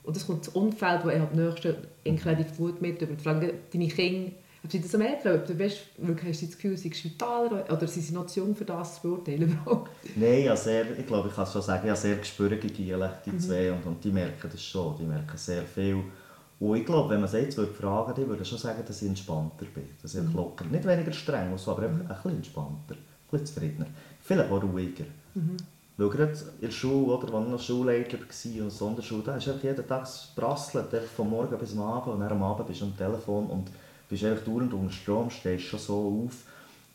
[0.03, 4.31] Und das kommt das Umfeld, das am nächsten relativ gut mit über Fragen, deine Kinder,
[4.63, 7.65] ob sie das merken, ob du weißt, wirklich hast du das Gefühl, sie ist vitaler
[7.71, 9.57] oder sind sie noch zu jung für das zu beurteilen?
[10.15, 13.19] Nein, ja, sehr, ich glaube, ich kann es schon sagen, ich habe sehr gespürige Giele,
[13.25, 13.39] die mhm.
[13.39, 16.03] zwei, und, und die merken das schon, die merken sehr viel.
[16.59, 19.07] Und ich glaube, wenn man sie jetzt fragen würde, würde ich schon sagen, dass ich
[19.07, 20.33] entspannter bin, dass ich mhm.
[20.33, 23.87] locker, nicht weniger streng, aber einfach ein bisschen entspannter, ein bisschen zufriedener,
[24.21, 25.05] vielleicht auch ruhiger.
[25.37, 25.57] Mhm.
[25.97, 29.47] Weil gerade in der Schule, oder, als ich noch Schulleiter war und Sonderschule, da ist
[29.47, 32.97] jeden Tag prasselt, von morgen bis am Abend und dann am Abend bist du am
[32.97, 33.71] Telefon und
[34.07, 36.43] bist einfach dauernd unter Strom, stehst schon so auf.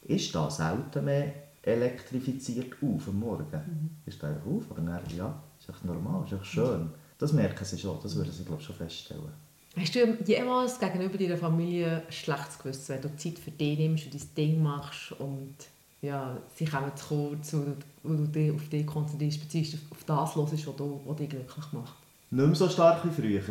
[0.04, 3.44] Ist da selten mehr elektrifiziert auf am Morgen?
[3.50, 3.90] Mhm.
[4.06, 6.90] Ist da einfach auf, aber dann, ja, ist echt normal, ist echt schön.
[7.18, 9.32] Das merken sie schon, das würden sie glaube schon feststellen.
[9.76, 14.04] Hast du jemals gegenüber deiner Familie ein schlechtes Gewissen, wenn du Zeit für dich nimmst
[14.04, 15.54] und dein Ding machst und
[16.02, 17.54] ja, sie kommen zu kurz,
[18.02, 20.74] wo du dich auf dich konzentrierst, beziehungsweise auf das hörst, was,
[21.06, 21.94] was dich glücklich macht?
[22.30, 23.42] Nicht mehr so stark wie früher.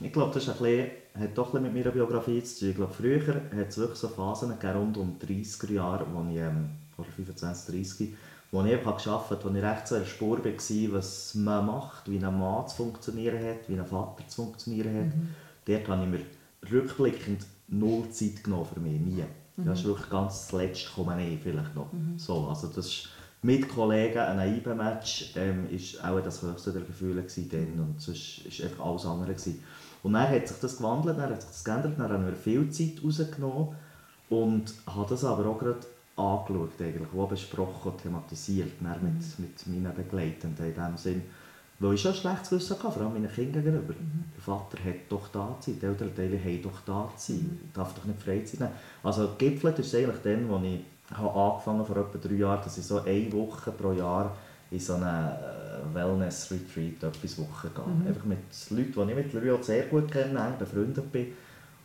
[0.00, 2.70] Ich glaube, das ist ein bisschen, hat doch ein mit meiner Biografie zu tun.
[2.70, 6.28] Ich glaube, früher hat es wirklich so Phasen gegeben, rund um die 30er Jahre, wo
[6.28, 8.14] ich, ähm, oder 25, 30,
[8.50, 11.66] wo ich einfach gearbeitet habe, wo ich recht so in der Spur war, was man
[11.66, 15.16] macht, wie ein Mann zu funktionieren hat, wie ein Vater zu funktionieren hat.
[15.16, 15.28] Mhm.
[15.64, 19.24] Dort habe ich mir rückblickend null Zeit genommen für mich, nie.
[19.58, 19.66] Mhm.
[19.66, 21.92] Das ist wirklich ganz das Letzte kommen ich vielleicht noch.
[21.92, 22.18] Mhm.
[22.18, 23.08] So, also das ist
[23.42, 28.66] mit Kollegen ein IBE-Match ähm, ist auch das höchste der Gefühle dann und sonst war
[28.66, 29.32] einfach alles andere.
[29.32, 29.62] Gewesen.
[30.02, 32.70] Und dann hat sich das gewandelt, dann hat sich das geändert, dann haben wir viel
[32.70, 33.68] Zeit rausgenommen
[34.28, 35.78] und habe das aber auch gerade
[36.16, 39.44] angeschaut, eigentlich, auch besprochen und thematisiert dann mit, mhm.
[39.44, 41.22] mit meinen Begleitenden in dem Sinn.
[41.80, 43.94] Weil ich schon ein schlechtes Gewissen hatte, vor allem meinen Kindern gegenüber.
[43.94, 44.24] Mhm.
[44.34, 47.42] Der Vater hat doch da zu sein, die älteren Teile haben doch da zu sein,
[47.42, 47.70] mhm.
[47.72, 48.70] darf doch nicht frei sein.
[49.02, 50.80] Also gipfelt ist eigentlich dann, als ich
[51.16, 54.36] habe angefangen vor etwa drei Jahren, dass ich so eine Woche pro Jahr
[54.70, 57.84] in so einen äh, Wellness-Retreat etwas Wochen gehe.
[57.84, 58.06] Mhm.
[58.06, 58.38] Einfach mit
[58.70, 61.28] Leuten, die ich mittlerweile sehr gut kenne, eng befreundet bin.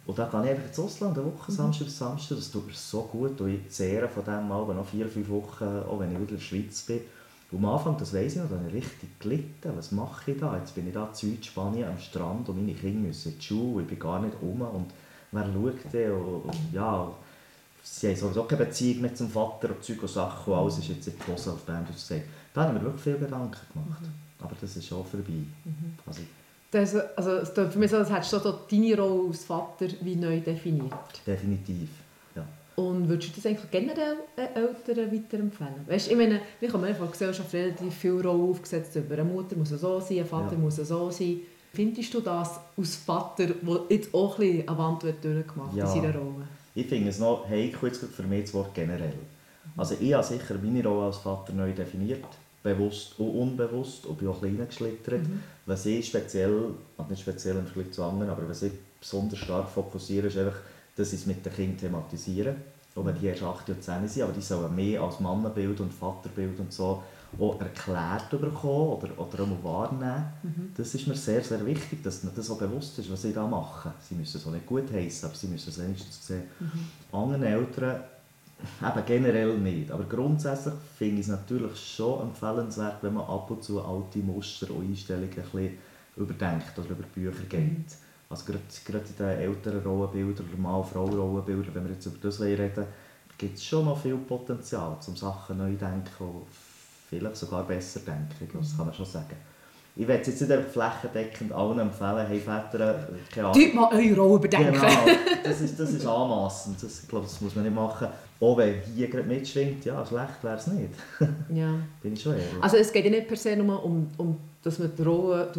[0.05, 1.55] Und dann gehe ich einfach ins Ausland, eine Woche, mhm.
[1.55, 2.37] Samstag bis Samstag.
[2.37, 3.39] Das tut mir so gut.
[3.39, 6.37] Und ich zehre von dem mal noch vier, fünf Wochen, auch wenn ich wieder in
[6.37, 7.01] der Schweiz bin.
[7.53, 9.71] Und am Anfang, das weiss ich noch, da habe ich richtig gelitten.
[9.75, 10.57] Was mache ich da?
[10.57, 13.83] Jetzt bin ich da in Südspanien am Strand und meine Kinder müssen in die Schule.
[13.83, 14.59] Ich bin gar nicht um.
[14.61, 14.87] Und
[15.31, 16.11] wer schaut denn?
[16.11, 17.11] Und, ja,
[17.83, 20.87] sie haben sowieso keine Beziehung mit dem Vater und Zeug und Sachen und alles ist
[20.87, 22.23] jetzt in die Hose auf Berndeutsch gesagt.
[22.55, 24.01] Da haben wir wirklich viel Gedanken gemacht.
[24.01, 24.43] Mhm.
[24.43, 25.33] Aber das ist auch vorbei.
[25.63, 25.93] Mhm.
[26.07, 26.21] Also,
[26.71, 30.39] das, also, für mich so, als hättest du so deine Rolle als Vater wie neu
[30.39, 30.91] definiert.
[31.27, 31.89] Definitiv.
[32.75, 35.87] Und würdest du das eigentlich generell Eltern weiterempfehlen?
[35.87, 38.95] Weißt, ich meine, wir von der Gesellschaft relativ viel Rolle aufgesetzt.
[38.95, 40.57] Über eine Mutter muss so sein, ein Vater ja.
[40.57, 41.41] muss so sein.
[41.71, 45.85] Findest du das als Vater, der jetzt auch ein bisschen eine Wand durchgemacht ja.
[45.85, 46.47] in seiner Rolle?
[46.75, 49.13] Ich finde es noch heikel für mich das Wort generell.
[49.77, 52.25] Also ich habe sicher meine Rolle als Vater neu definiert,
[52.61, 55.23] bewusst und unbewusst, und bin auch klein geschlittert.
[55.23, 55.41] Mhm.
[55.65, 59.69] Was ich speziell, also nicht speziell im Vergleich zu anderen, aber was ich besonders stark
[59.69, 60.57] fokussiere, ist einfach,
[60.95, 62.55] dass ich es mit den Kindern thematisiere.
[62.95, 65.91] Auch wenn die erst 8 oder 10 sind, aber die sollen mehr als Mannenbild und
[65.91, 67.01] Vaterbild und so
[67.39, 70.25] auch erklärt bekommen oder, oder auch wahrnehmen.
[70.43, 70.71] Mhm.
[70.77, 73.47] Das ist mir sehr, sehr wichtig, dass man das so bewusst ist, was sie da
[73.47, 73.91] machen.
[74.07, 76.43] Sie müssen es auch nicht gut heißen, aber sie müssen es wenigstens sehen.
[76.59, 77.17] Mhm.
[77.17, 78.03] Anderen Eltern
[78.81, 79.91] eben generell nicht.
[79.91, 84.69] Aber grundsätzlich finde ich es natürlich schon empfehlenswert, wenn man ab und zu alte Muster
[84.71, 85.77] und Einstellungen ein bisschen
[86.15, 87.61] überdenkt oder über Bücher geht.
[87.61, 87.85] Mhm.
[88.33, 92.85] Also gerade, gerade in den älteren Rollenbildern oder Mann-Frau-Rollenbildern, wenn wir jetzt über das reden,
[93.37, 96.41] gibt es schon noch viel Potenzial, um Sachen neu zu denken
[97.19, 98.57] vielleicht sogar besser denken.
[98.59, 99.35] Das kann man schon sagen.
[99.95, 103.61] Ich werde jetzt nicht flächendeckend allen empfehlen, hey Väter, keine Ahnung.
[103.61, 104.73] Tut mal eure Rolle bedenken.
[104.73, 104.87] Genau,
[105.43, 106.81] das ist, das ist anmassend.
[106.81, 108.07] Das, ich glaube, das muss man nicht machen.
[108.39, 110.89] Auch wenn hier gerade mitschwingt, ja, schlecht wäre es nicht.
[111.53, 111.75] Ja.
[112.01, 112.47] Bin ich schon ehrlich.
[112.59, 115.51] Also es geht ja nicht per se nur um, um dass man die Rolle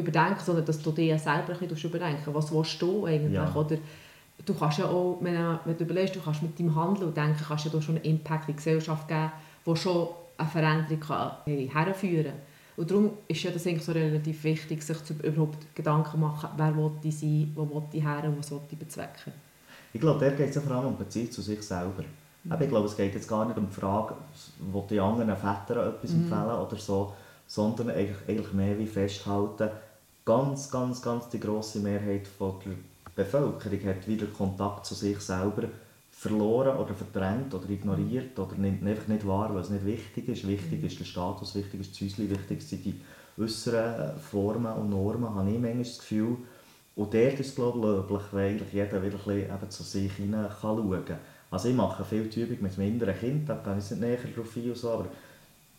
[0.00, 3.34] überdenkt, sondern dass du dir selber ein bisschen überdenken Was willst du eigentlich?
[3.34, 3.54] Ja.
[3.54, 3.78] Oder
[4.44, 7.64] du kannst ja auch, wenn, du überlegst, du kannst mit deinem Handeln und Denken kannst
[7.64, 9.32] ja schon einen Impact in die Gesellschaft geben,
[9.66, 12.34] der schon eine Veränderung kann herführen kann.
[12.76, 16.74] Und darum ist ja das eigentlich so relativ wichtig, sich zu, überhaupt Gedanken machen, wer
[16.74, 19.32] will ich sein, wo will ich her und was will ich bezwecken.
[19.92, 22.04] Ich glaube, der geht es ja vor allem um Beziehung zu sich selber.
[22.44, 22.56] Mhm.
[22.58, 24.14] ich glaube, es geht jetzt gar nicht um die Frage,
[24.72, 26.22] wo die anderen Väter etwas mhm.
[26.22, 27.12] empfehlen oder so,
[27.46, 29.68] sondern eigentlich, eigentlich mehr wie festhalten,
[30.30, 35.64] ganz, ganz, ganz die grosse Mehrheit von der Bevölkerung hat wieder Kontakt zu sich selber
[36.12, 40.46] verloren oder verdrängt oder ignoriert oder nimmt einfach nicht wahr, weil es nicht wichtig ist.
[40.46, 40.86] Wichtig mhm.
[40.86, 42.94] ist der Status, wichtig ist das Häuschen, wichtig sind die
[43.36, 46.36] äußeren Formen und Normen, habe ich manchmal das Gefühl.
[46.94, 50.48] Und dort ist es glaube ich löblich, weil jeder wieder ein bisschen zu sich hinein
[50.60, 51.18] schauen kann.
[51.50, 54.56] Also ich mache viel Übung mit meinem inneren Kind, da kann ich nicht näher darauf
[54.56, 55.06] ein, so, aber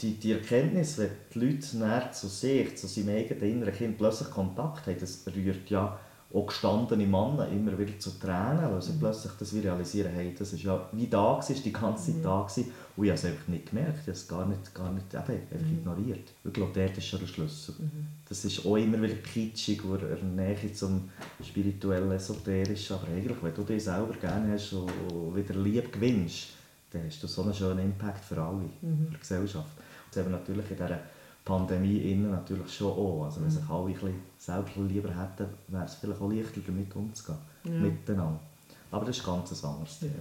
[0.02, 4.30] die, die Erkenntnis, wenn die Leute näher zu sich, zu seinem eigenen inneren Kind plötzlich
[4.30, 6.00] Kontakt haben, das berührt ja
[6.34, 9.00] auch gestandene Männer immer wieder zu Tränen, weil sie mhm.
[9.00, 12.24] plötzlich das realisieren, hey, das ist ja wie da war, die ganze Zeit mhm.
[12.24, 14.92] da gewesen, und ich habe es einfach nicht gemerkt, ich habe es gar nicht, gar
[14.92, 15.78] nicht eben, einfach mhm.
[15.78, 16.32] ignoriert.
[16.44, 17.76] Ich glaube, dort ist schon der Schlüssel.
[17.80, 18.08] Mhm.
[18.28, 21.10] Das ist auch immer wieder kitschig, wo er Nähe zum
[21.44, 26.50] spirituellen, esoterischen, aber eigentlich, wenn du dich selber gerne hast und wieder Liebe gewinnst,
[26.92, 29.06] dann hast du so einen schönen Impact für alle, mhm.
[29.06, 29.81] für die Gesellschaft.
[30.12, 31.00] Das haben wir natürlich in dieser
[31.44, 33.26] Pandemie innen natürlich schon auch.
[33.26, 36.96] Also wenn sich alle ein bisschen selber lieber hätten, wäre es vielleicht auch leichter damit
[36.96, 37.72] umzugehen, ja.
[37.72, 38.40] miteinander.
[38.92, 40.12] Aber das ist ein ganz anderes Thema.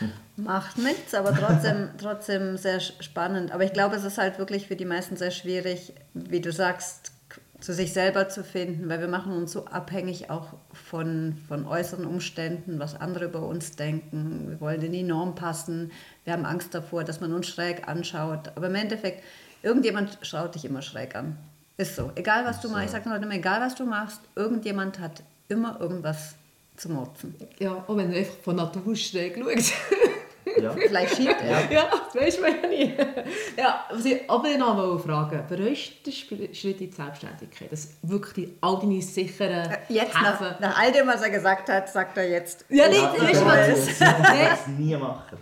[0.36, 3.50] Macht nichts, aber trotzdem, trotzdem sehr spannend.
[3.50, 7.12] Aber ich glaube, es ist halt wirklich für die meisten sehr schwierig, wie du sagst,
[7.60, 12.06] zu sich selber zu finden, weil wir machen uns so abhängig auch von, von äußeren
[12.06, 14.46] Umständen, was andere über uns denken.
[14.48, 15.92] Wir wollen in die Norm passen.
[16.24, 18.52] Wir haben Angst davor, dass man uns schräg anschaut.
[18.56, 19.22] Aber im Endeffekt,
[19.62, 21.36] irgendjemand schaut dich immer schräg an.
[21.76, 22.10] Ist so.
[22.14, 25.80] Egal was du machst, ich sage Leuten immer, egal was du machst, irgendjemand hat immer
[25.80, 26.34] irgendwas
[26.76, 27.34] zu motzen.
[27.58, 29.72] Ja, auch wenn du einfach von Natur schräg schaust.
[30.62, 30.72] Ja.
[30.72, 31.70] Vielleicht schiebt er.
[31.70, 32.94] Ja, das weiß man ja nie.
[33.56, 37.70] Ja, was ich aber noch fragen bereust du den Schritt in die Selbstständigkeit?
[37.70, 41.68] Das wirklich die, all deine sicheren äh, Jetzt, nach, nach, all dem, was er gesagt
[41.68, 42.64] hat, sagt er jetzt.
[42.68, 43.98] Ja, nicht, ja, weißt du was?
[43.98, 45.38] Das nie machen.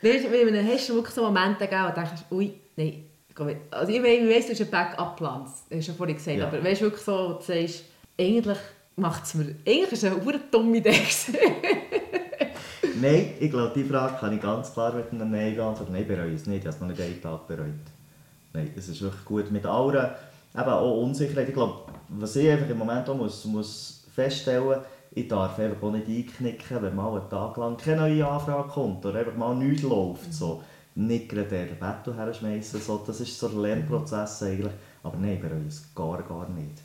[0.00, 3.04] Weißt du, dann hast du wirklich so Momente gegeben, wo du denkst, ui, nein,
[3.70, 6.46] also ich weiss, du hast einen Backup-Plan, hast du ja vorhin gesagt, ja.
[6.46, 7.84] aber weißt du wirklich so, du sagst,
[8.18, 8.58] eigentlich
[8.96, 11.02] macht es mir, eigentlich ist es eine dumme Idee
[13.00, 15.92] Nein, ich glaube, diese Frage kann ich ganz klar mit einem Nein beantworten.
[15.92, 16.64] Nein, bereue es nicht.
[16.64, 17.72] Ich habe noch nicht einen Tag bereut.
[18.52, 19.50] Nein, es ist wirklich gut.
[19.50, 20.16] Mit aller
[20.54, 21.48] eben auch Unsicherheit.
[21.48, 24.80] Ich glaube, was ich einfach im Moment auch muss, muss feststellen
[25.16, 29.06] ich darf einfach auch nicht einknicken, wenn mal einen Tag lang keine neue Anfrage kommt
[29.06, 30.34] oder einfach mal nichts läuft.
[30.34, 30.62] So.
[30.96, 32.80] Nicht den Battle herschmeißen.
[32.80, 33.02] So.
[33.06, 34.72] Das ist so ein Lernprozess eigentlich.
[35.04, 36.82] Aber nein, bereue es gar, gar nicht.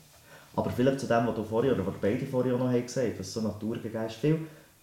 [0.54, 3.32] Aber vielleicht zu dem, was du vorher oder was beide vorher noch gesagt haben, dass
[3.32, 4.22] so naturgegeben ist.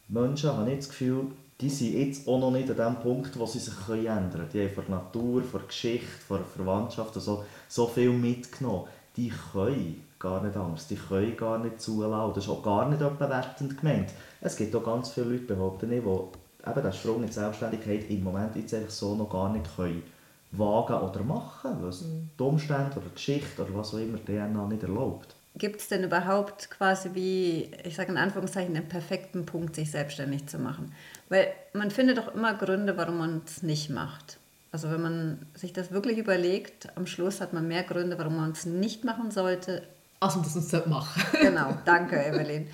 [0.09, 1.27] Menschen, habe ich das Gefühl,
[1.59, 4.49] die sind jetzt auch noch nicht an dem Punkt, wo sie sich ändern können.
[4.53, 8.85] Die haben von der Natur, von der Geschichte, von der Verwandtschaft so, so viel mitgenommen.
[9.15, 12.33] Die können gar nicht anders, die können gar nicht zulassen.
[12.35, 14.11] Das ist auch gar nicht wertend gemeint.
[14.39, 18.09] Es gibt auch ganz viele Leute, behaupten ich, die eben den Sprung in die Selbstständigkeit
[18.09, 20.03] im Moment jetzt einfach so noch gar nicht können
[20.51, 22.29] wagen oder machen, weil es mhm.
[22.39, 26.03] die Umstände oder die Geschichte oder was auch immer DNA nicht erlaubt gibt es denn
[26.03, 30.93] überhaupt quasi wie, ich sage in Anführungszeichen, den perfekten Punkt, sich selbstständig zu machen?
[31.29, 34.37] Weil man findet doch immer Gründe, warum man es nicht macht.
[34.71, 38.51] Also wenn man sich das wirklich überlegt, am Schluss hat man mehr Gründe, warum man
[38.51, 39.83] es nicht machen sollte.
[40.19, 42.67] Als man das nicht machen Genau, danke Evelyn.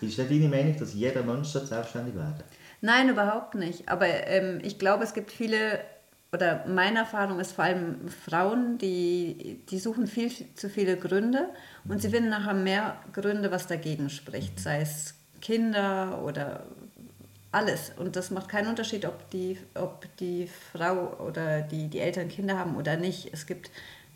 [0.00, 2.42] Ist das deine Meinung, dass jeder Mensch selbstständig werden
[2.80, 3.88] Nein, überhaupt nicht.
[3.88, 5.80] Aber ähm, ich glaube, es gibt viele
[6.32, 11.48] oder meine Erfahrung ist vor allem Frauen, die, die suchen viel zu viele Gründe
[11.88, 16.64] und sie finden nachher mehr Gründe, was dagegen spricht, sei es Kinder oder
[17.52, 17.92] alles.
[17.96, 22.58] Und das macht keinen Unterschied, ob die, ob die Frau oder die, die Eltern Kinder
[22.58, 23.30] haben oder nicht.
[23.32, 23.70] Es gibt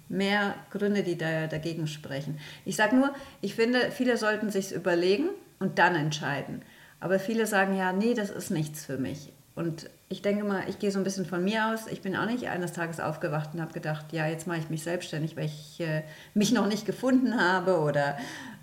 [0.08, 2.38] mehr Gründe, die da dagegen sprechen.
[2.64, 6.62] Ich sage nur, ich finde, viele sollten sich überlegen und dann entscheiden.
[7.00, 9.32] Aber viele sagen ja, nee, das ist nichts für mich.
[9.54, 11.86] Und ich denke mal, ich gehe so ein bisschen von mir aus.
[11.86, 14.82] Ich bin auch nicht eines Tages aufgewacht und habe gedacht, ja, jetzt mache ich mich
[14.82, 16.02] selbstständig, weil ich äh,
[16.34, 18.18] mich noch nicht gefunden habe oder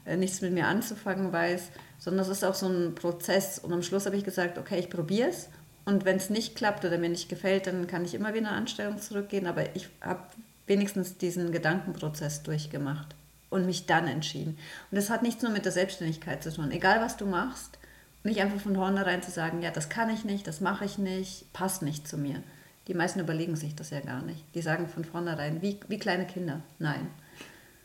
[0.06, 3.58] äh, nichts mit mir anzufangen weiß, sondern es ist auch so ein Prozess.
[3.60, 5.50] Und am Schluss habe ich gesagt, okay, ich probiere es.
[5.86, 8.46] Und wenn es nicht klappt oder mir nicht gefällt, dann kann ich immer wieder in
[8.48, 9.48] eine Anstellung zurückgehen.
[9.48, 10.24] Aber ich habe
[10.68, 13.16] wenigstens diesen Gedankenprozess durchgemacht
[13.50, 14.58] und mich dann entschieden.
[14.90, 16.72] Und das hat nichts nur mit der Selbstständigkeit zu tun.
[16.72, 17.78] Egal, was du machst,
[18.24, 21.52] nicht einfach von vornherein zu sagen, ja, das kann ich nicht, das mache ich nicht,
[21.54, 22.44] passt nicht zu mir.
[22.88, 24.44] Die meisten überlegen sich das ja gar nicht.
[24.56, 27.08] Die sagen von vornherein, wie, wie kleine Kinder, nein.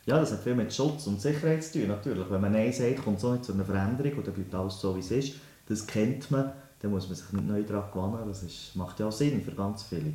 [0.05, 2.29] Ja, das hat viel mit Schutz und Sicherheit zu tun, natürlich.
[2.29, 5.01] Wenn man Nein sagt, kommt auch nicht zu einer Veränderung oder bleibt alles so, wie
[5.01, 5.33] es ist.
[5.67, 8.27] Das kennt man, dann muss man sich nicht neu daran gewöhnen.
[8.27, 10.13] Das ist, macht ja auch Sinn für ganz viele.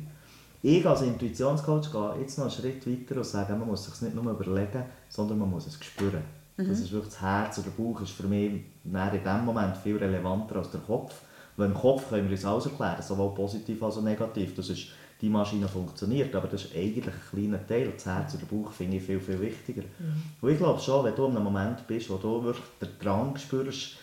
[0.63, 4.15] Ich als Intuitionscoach gehe jetzt noch einen Schritt weiter und sage, man muss sich nicht
[4.15, 6.23] nur überlegen, sondern man muss es spüren.
[6.57, 6.69] Mhm.
[6.69, 8.63] Das ist wirklich das Herz oder der Bauch ist für mich in
[8.93, 11.13] dem Moment viel relevanter als der Kopf.
[11.55, 14.55] Weil im Kopf können wir uns alles erklären, sowohl positiv als auch negativ.
[14.55, 14.87] Das ist,
[15.21, 17.91] die Maschine funktioniert, aber das ist eigentlich ein kleiner Teil.
[17.93, 19.83] Das Herz oder der Bauch finde ich viel, viel wichtiger.
[19.83, 20.23] Mhm.
[20.41, 23.37] Und ich glaube schon, wenn du in einem Moment bist, wo du wirklich den Drang
[23.37, 23.97] spürst,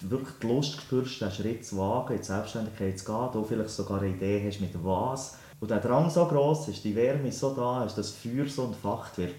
[0.00, 3.70] wirklich die Lust spürst, den Schritt zu wagen, in die Selbstständigkeit zu gehen, du vielleicht
[3.70, 7.52] sogar eine Idee hast mit was, und der Drang so groß ist, die Wärme so
[7.54, 9.34] da ist, das Feuer so entfacht wird,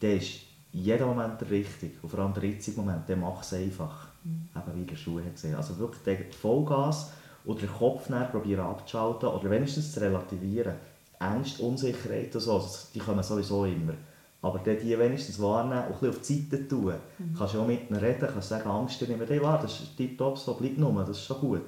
[0.00, 1.94] dann ist jeder Moment der richtige.
[2.02, 4.06] Und vor allem der jetzige Moment, der macht es einfach.
[4.24, 4.48] Mhm.
[4.54, 5.54] Eben wie der Schuh hat gesehen.
[5.54, 7.12] Also wirklich der Vollgas
[7.44, 10.74] oder den Kopf probieren abzuschalten oder wenigstens zu relativieren.
[11.18, 13.94] Ängste, Unsicherheit und so, die kommen sowieso immer.
[14.42, 16.94] Aber dann die wenigstens wahrnehmen und ein bisschen auf die Seite tun.
[17.18, 17.34] Mhm.
[17.36, 20.38] Kannst du auch mit ihnen reden, kannst sagen, Angst nicht mehr wahr, das ist tiptop,
[20.38, 21.62] so bleib nur, das ist schon gut.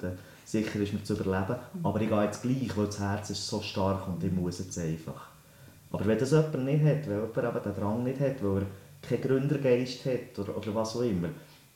[0.45, 1.85] Sicher ist mir zu überleben, mhm.
[1.85, 4.77] aber ich gehe jetzt gleich, weil das Herz ist so stark und ich muss jetzt
[4.79, 5.27] einfach.
[5.91, 8.67] Aber wenn das jemand nicht hat, wenn jemand eben den Drang nicht hat, weil er
[9.07, 11.29] keinen Gründergeist hat oder, oder was auch immer,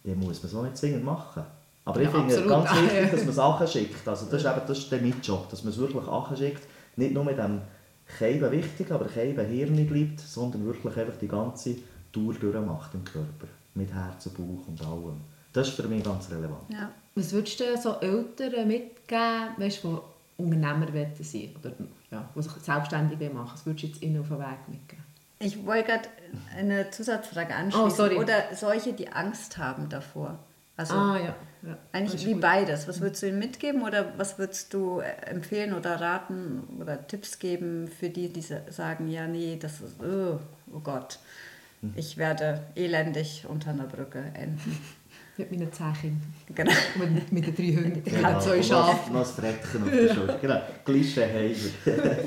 [0.04, 1.44] dann muss man es auch nicht zwingend machen.
[1.86, 4.08] Aber ja, ich finde es ganz wichtig, dass man Sachen schickt.
[4.08, 6.04] Also das ist eben das ist der Job, dass man es wirklich
[6.38, 6.68] schickt.
[6.96, 7.62] Nicht nur mit dem
[8.18, 11.76] Keiben wichtig, aber Keiben Hirn bleibt, sondern wirklich einfach die ganze
[12.12, 13.48] Tour durchmacht im Körper.
[13.76, 15.22] Mit Herz, Bauch und allem.
[15.54, 16.64] Das ist für mich ganz relevant.
[16.70, 16.92] Ja.
[17.16, 19.98] Was würdest du so Eltern mitgeben, weißt, die
[20.38, 21.72] Unternehmer sein wollen oder
[22.12, 25.07] ja, die sich selbstständig machen Was würdest du jetzt ihnen auf den Weg mitgeben?
[25.40, 26.10] Ich wollte gerade
[26.58, 28.18] eine Zusatzfrage anschließen.
[28.18, 30.40] Oh, Oder solche, die Angst haben davor.
[30.76, 31.36] Also ah, ja.
[31.68, 31.78] ja.
[31.92, 32.42] eigentlich wie gut.
[32.42, 32.88] beides.
[32.88, 37.88] Was würdest du ihnen mitgeben oder was würdest du empfehlen oder raten oder Tipps geben
[37.88, 40.40] für die, die sagen, ja, nee, das ist, oh,
[40.72, 41.20] oh Gott,
[41.82, 41.94] hm.
[41.96, 44.78] ich werde elendig unter einer Brücke enden.
[45.38, 46.34] Mit meinen zehn Kindern.
[46.56, 46.72] Genau.
[46.96, 48.02] Mit, mit den drei Hunden.
[48.04, 48.30] Ich genau.
[48.30, 49.14] habe zwei Schafe.
[49.14, 50.38] Noch ein Frettchen auf der Schulter.
[50.42, 50.62] Genau.
[50.84, 52.16] Klischee-Heimer.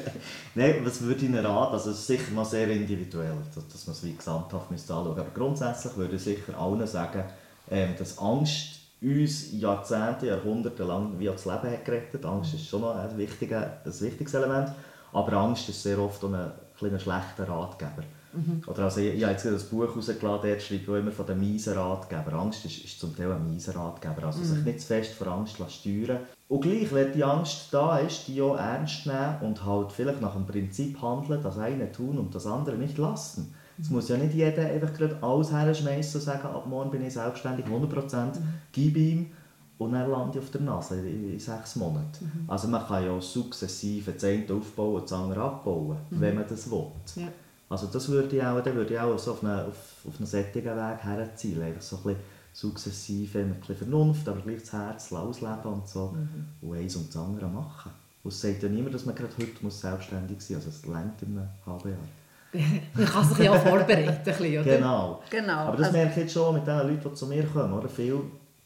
[0.55, 1.73] Nein, was würde ich Ihnen raten?
[1.73, 4.95] Also es ist sicher noch sehr individuell, dass man es wie gesamthaft anschauen müsste.
[4.95, 7.25] Aber grundsätzlich würde ich sicher allen sagen,
[7.69, 12.25] ähm, dass Angst uns Jahrzehnte, Jahrhunderte lang wie das Leben hat gerettet.
[12.25, 14.73] Angst ist schon noch ein, wichtiger, ein wichtiges Element.
[15.13, 18.05] Aber Angst ist sehr oft ein, ein schlechter Ratgeber.
[18.33, 18.63] Mhm.
[18.67, 21.41] Oder also, ich, ich habe jetzt ein Buch herausgeladen, dort schreibe ich immer von den
[21.41, 22.33] miesen Ratgeber.
[22.35, 24.25] Angst ist, ist zum Teil ein mieser Ratgeber.
[24.25, 24.45] Also mhm.
[24.45, 28.41] sich nicht zu fest von Angst steuern Und gleich, wenn die Angst da ist, die
[28.41, 32.47] auch ernst nehmen und halt vielleicht nach dem Prinzip handeln, das eine tun und das
[32.47, 33.55] andere nicht lassen.
[33.81, 37.15] Es muss ja nicht jeder einfach gerade alles herschmeißen und sagen, ab morgen bin ich
[37.15, 38.55] selbstständig, 100%, mhm.
[38.73, 39.31] gib ihm
[39.79, 42.25] und dann lande ich auf der Nase in, sechs Monaten.
[42.25, 42.51] Mhm.
[42.51, 46.21] Also man kann ja sukzessive das eine aufbauen und das andere abbauen, mhm.
[46.21, 46.87] wenn man das will.
[47.17, 47.29] Ja.
[47.71, 50.27] Also das würde ich auch, dann würde ich auch so auf einen, auf, auf einen
[50.27, 51.63] sättigen Weg herzielen.
[51.63, 52.21] Einfach so ein bisschen
[52.53, 56.09] sukzessive, mit ein bisschen Vernunft, aber gleich das Herz ausleben und so.
[56.09, 56.69] Mhm.
[56.69, 57.93] Und eins und das andere machen.
[58.25, 60.67] Und es sagt ja niemand, dass man gerade heute muss selbstständig sein muss.
[60.67, 62.53] Also es lernt in einem halben Jahr.
[62.95, 64.77] man kann sich ja auch vorbereiten, bisschen, oder?
[64.77, 65.23] Genau.
[65.31, 65.53] genau.
[65.53, 67.73] Aber das also, merke ich jetzt schon mit den Leuten, die zu mir kommen.
[67.73, 67.89] Oder?
[67.89, 68.21] Viel,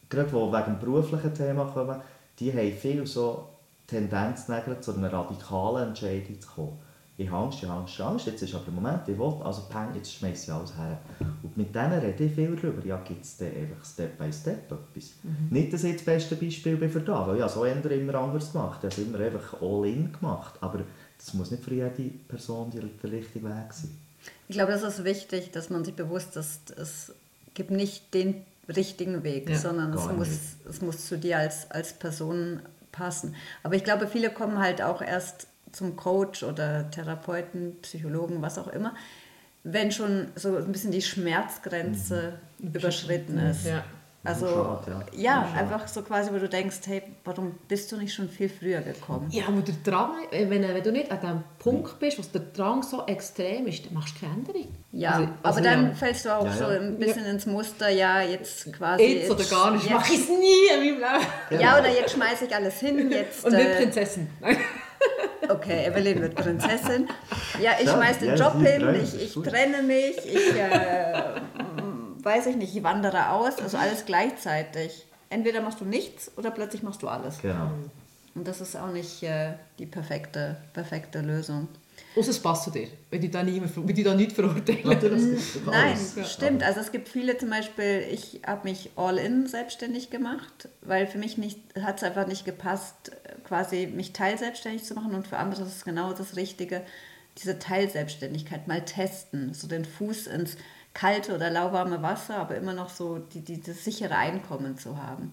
[0.08, 2.00] gerade die wegen dem beruflichen Thema kommen,
[2.38, 3.50] die haben viel so
[3.86, 6.78] Tendenz, zu einer radikalen Entscheidung zu kommen
[7.16, 9.62] ich habe Angst, ich habe Angst, Angst, jetzt ist aber der Moment, ich will, also
[9.68, 10.98] peng, jetzt schmeiße ich alles her.
[11.42, 14.72] Und mit denen rede ich viel darüber, ja, gibt es dann einfach Step by Step
[14.72, 15.12] etwas.
[15.22, 15.48] Mhm.
[15.50, 18.50] Nicht, dass ich das beste Beispiel bin für da, weil ich so ändere immer anders
[18.50, 20.80] gemacht, ich habe immer einfach all in gemacht, aber
[21.16, 23.96] das muss nicht für jede Person der richtige Weg sein.
[24.48, 27.12] Ich glaube, das ist wichtig, dass man sich bewusst ist, es
[27.54, 30.28] gibt nicht den richtigen Weg, ja, sondern es muss,
[30.68, 33.34] es muss zu dir als, als Person passen.
[33.62, 38.68] Aber ich glaube, viele kommen halt auch erst zum Coach oder Therapeuten, Psychologen, was auch
[38.68, 38.94] immer,
[39.64, 42.68] wenn schon so ein bisschen die Schmerzgrenze mhm.
[42.68, 43.66] überschritten ist.
[43.66, 43.84] Ja.
[44.26, 48.14] Also Schade, ja, ja einfach so quasi, wo du denkst, hey, warum bist du nicht
[48.14, 49.28] schon viel früher gekommen?
[49.30, 52.82] Ja, aber der Drang, wenn, wenn du nicht an dem Punkt bist, wo der Drang
[52.82, 54.68] so extrem ist, dann machst du keine Änderung.
[54.92, 55.94] Ja, also, also aber dann ja.
[55.94, 59.04] fällst du auch ja, so ein bisschen ins Muster, ja, jetzt quasi...
[59.04, 61.62] Jetzt, oder gar nicht, mache ich es nie in meinem Leben.
[61.62, 63.44] Ja, oder jetzt schmeiße ich alles hin, jetzt...
[63.44, 64.28] Und äh, Prinzessin.
[65.48, 67.08] Okay, Evelyn wird Prinzessin.
[67.60, 71.22] Ja, ich schmeiß den Job hin, ich, ich trenne mich, ich äh,
[72.22, 75.06] weiß ich nicht, ich wandere aus, also alles gleichzeitig.
[75.30, 77.38] Entweder machst du nichts oder plötzlich machst du alles.
[77.40, 77.70] Genau.
[78.34, 81.68] Und das ist auch nicht äh, die perfekte, perfekte Lösung.
[82.16, 84.82] Außer es passt zu dir, wenn die da, nie, wenn die da nicht verurteilen.
[85.66, 86.62] Nein, stimmt.
[86.62, 91.18] Also es gibt viele zum Beispiel, ich habe mich all in selbstständig gemacht, weil für
[91.18, 91.36] mich
[91.80, 93.10] hat es einfach nicht gepasst,
[93.42, 96.82] quasi mich teilselbstständig zu machen und für andere ist es genau das Richtige,
[97.38, 100.56] diese Teilselbstständigkeit mal testen, so den Fuß ins
[100.92, 105.32] kalte oder lauwarme Wasser, aber immer noch so die, die, das sichere Einkommen zu haben.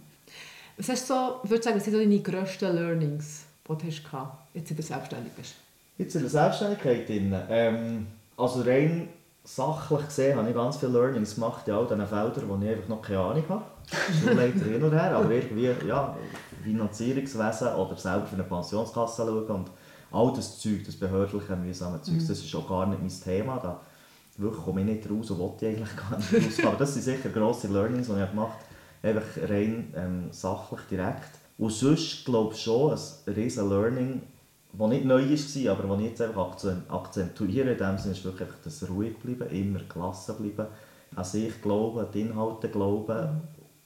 [0.78, 4.12] Was hast du so, ich würde sagen, was sind so deine grössten Learnings, die du
[4.12, 5.54] hast, jetzt du selbstständig bist?
[6.02, 7.36] Jetzt in der Selbstständigkeit drin.
[7.48, 9.10] Ähm, also rein
[9.44, 12.88] sachlich gesehen habe ich ganz viele Learnings gemacht in all diesen Feldern, wo ich einfach
[12.88, 13.64] noch keine Ahnung habe.
[14.20, 16.18] Schulleiter hin und her, aber irgendwie, ja,
[16.64, 19.72] Finanzierungswesen oder selber für eine Pensionskasse schauen und
[20.12, 22.28] all das Zeug, das behördliche, mühsame Zeug, mhm.
[22.28, 23.60] das ist auch gar nicht mein Thema.
[23.60, 23.80] Da
[24.38, 26.66] wirklich komme ich nicht raus und wollte ich eigentlich gar nicht raus.
[26.66, 28.58] Aber das sind sicher grosse Learnings, die ich gemacht
[29.04, 31.30] habe, einfach rein ähm, sachlich, direkt.
[31.60, 34.22] Und sonst glaube ich schon, ein riesen Learning,
[34.74, 36.58] das nicht neu war, aber das ich jetzt einfach
[36.90, 40.72] akzentuiere, in dem Sinne ist wirklich das ruhig bleiben, immer gelassen bleiben,
[41.16, 43.42] an sich glauben, an die Inhalte glauben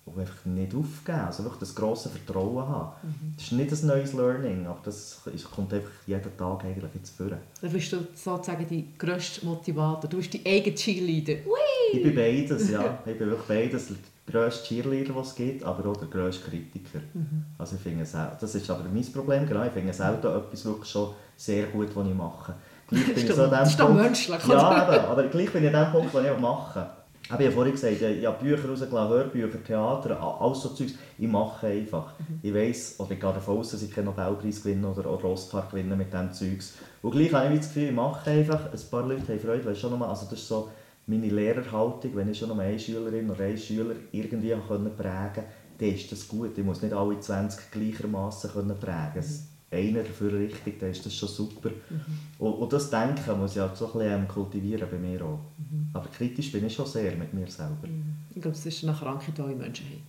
[0.05, 2.91] und einfach nicht aufgeben, also wirklich das grosse Vertrauen haben.
[3.01, 3.33] Mhm.
[3.35, 7.17] Das ist nicht ein neues Learning, aber das ist, kommt einfach jeden Tag eigentlich jetzt
[7.17, 7.31] vor.
[7.61, 11.33] Dann bist du sozusagen die grösste Motivator, du bist die eigene Cheerleader.
[11.47, 11.97] Ui!
[11.97, 12.99] Ich bin beides, ja.
[13.05, 13.89] Ich bin wirklich beides.
[14.27, 16.99] Der grösste Cheerleader, den es gibt, aber auch der grösste Kritiker.
[17.13, 17.45] Mhm.
[17.57, 19.63] Also ich finde es das ist aber mein Problem, genau.
[19.63, 22.53] Ich finde selten etwas wirklich schon sehr gut, was ich mache.
[22.87, 24.47] Gleich bin ich so das ist doch menschlich.
[24.47, 26.87] Ja, eben, aber gleich bin ich an dem Punkt, was ich mache.
[27.23, 30.93] Ich habe ja vorhin gesagt, ich habe Bücher rausgelassen, Hörbücher, Theater, alles so Zeugs.
[31.17, 32.13] Ich mache einfach.
[32.19, 32.39] Mhm.
[32.43, 35.67] Ich weiss, oder ich gehe davon aus, dass ich keinen Nobelpreis gewinne oder, oder Oscar
[35.71, 36.75] gewinne mit diesem Zeugs.
[37.01, 38.71] Und gleich habe ich das Gefühl, ich mache einfach.
[38.71, 40.69] Ein paar Leute haben Freude, weißt schon nochmal, also das ist so
[41.07, 45.43] meine Lehrerhaltung, wenn ich schon noch eine Schülerin oder einen Schüler irgendwie prägen konnte,
[45.77, 46.57] dann ist das gut.
[46.57, 49.15] Ich muss nicht alle 20 gleichermaßen prägen können.
[49.15, 51.69] Mhm einer dafür richtig, dann ist das schon super.
[51.69, 52.01] Mhm.
[52.39, 55.39] Und, und, das Denken muss ich halt so ein bisschen ähm, kultivieren bei mir auch.
[55.57, 55.89] Mhm.
[55.93, 57.87] Aber kritisch bin ich schon sehr mit mir selber.
[57.87, 58.15] Mhm.
[58.33, 60.03] Ich glaube, das ist eine Krankheit, die alle Menschen haben.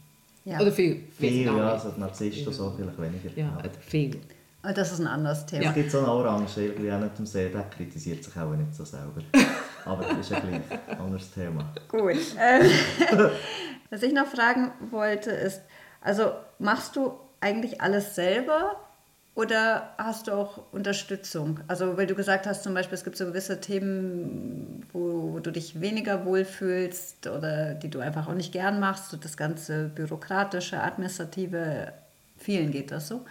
[0.45, 0.61] Ja.
[0.61, 1.03] Oder viel.
[1.11, 3.31] Viel, ja, also Narzissten so vielleicht weniger.
[3.37, 3.71] Ja, ja.
[3.81, 4.17] viel.
[4.63, 5.67] Das ist ein anderes Thema.
[5.67, 8.75] Es gibt so einen Orange, irgendwie auch nicht im See, der kritisiert sich auch nicht
[8.75, 9.23] so selber.
[9.87, 10.63] Aber das ist ein
[10.99, 11.65] anderes Thema.
[11.89, 12.17] Gut.
[12.39, 12.71] Ähm,
[13.91, 15.63] was ich noch fragen wollte ist,
[16.01, 18.77] also machst du eigentlich alles selber
[19.37, 21.61] oder hast du auch Unterstützung?
[21.69, 25.53] Also, weil du gesagt hast, zum Beispiel, es gibt so gewisse Themen, wo, wo du
[25.53, 30.83] dich weniger wohlfühlst oder die du einfach auch nicht gern machst, so das ganze bürokratische,
[30.83, 31.93] administrative,
[32.39, 33.27] vielen geht das so.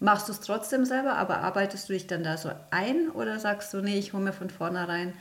[0.00, 3.72] Machst du es trotzdem selber, aber arbeitest du dich dann da so ein oder sagst
[3.72, 5.14] du, nee, ich hole mir von vornherein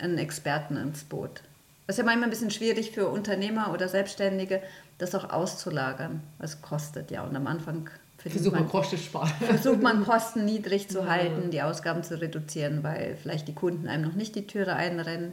[0.00, 1.42] einen Experten ins Boot?
[1.86, 4.62] Das ist ja manchmal ein bisschen schwierig für Unternehmer oder Selbstständige,
[4.98, 6.22] das auch auszulagern.
[6.38, 7.90] Es kostet ja und am Anfang
[8.30, 9.32] Versucht man, Kosten sparen.
[9.40, 14.04] Versucht man Kosten niedrig zu halten, die Ausgaben zu reduzieren, weil vielleicht die Kunden einem
[14.04, 15.32] noch nicht die Türe einrennen.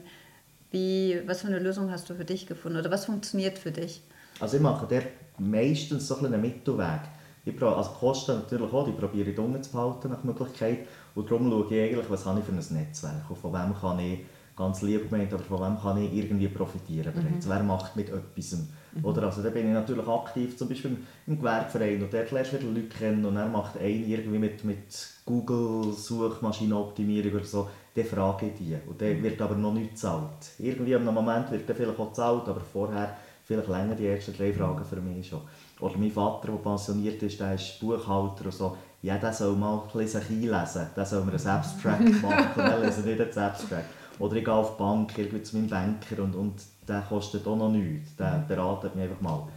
[0.71, 4.01] Wie, was für eine Lösung hast du für dich gefunden oder was funktioniert für dich?
[4.39, 5.03] Also ich mache der
[5.37, 7.01] meistens so einen Mittelweg.
[7.45, 10.79] Ich also Kosten natürlich auch, die probiere ich unten zu behalten nach Möglichkeit.
[11.15, 13.99] Und darum schaue ich eigentlich, was habe ich für ein Netzwerk und von wem kann
[13.99, 14.19] ich,
[14.59, 17.45] ganz lieb gemeint, aber von wem kann ich irgendwie profitieren bereits.
[17.45, 17.49] Mhm.
[17.49, 18.57] Wer macht mit etwas?
[18.91, 19.05] Mhm.
[19.05, 22.59] Oder also da bin ich natürlich aktiv, zum Beispiel im Gewerbeverein und dort lernst du
[22.59, 28.05] wieder Leute kennen und er macht einen irgendwie mit, mit Google Suchmaschinenoptimierung oder so, dann
[28.05, 30.51] frage ich die und der wird aber noch nicht gezahlt.
[30.59, 34.51] Irgendwie am Moment wird der vielleicht auch gezahlt, aber vorher vielleicht länger die ersten drei
[34.51, 35.41] Fragen für mich schon.
[35.79, 39.79] Oder mein Vater, der pensioniert ist, der ist Buchhalter und so, ja, der soll mal
[39.79, 43.45] ein bisschen sich einlesen, der soll mir einen Abstract machen und dann lese nicht einen
[43.47, 43.98] Abstract.
[44.19, 47.55] Oder ich gehe auf die Bank irgendwie zu meinem Banker und, und der kostet auch
[47.55, 48.15] noch nichts.
[48.17, 49.47] Der beratet mich einfach mal.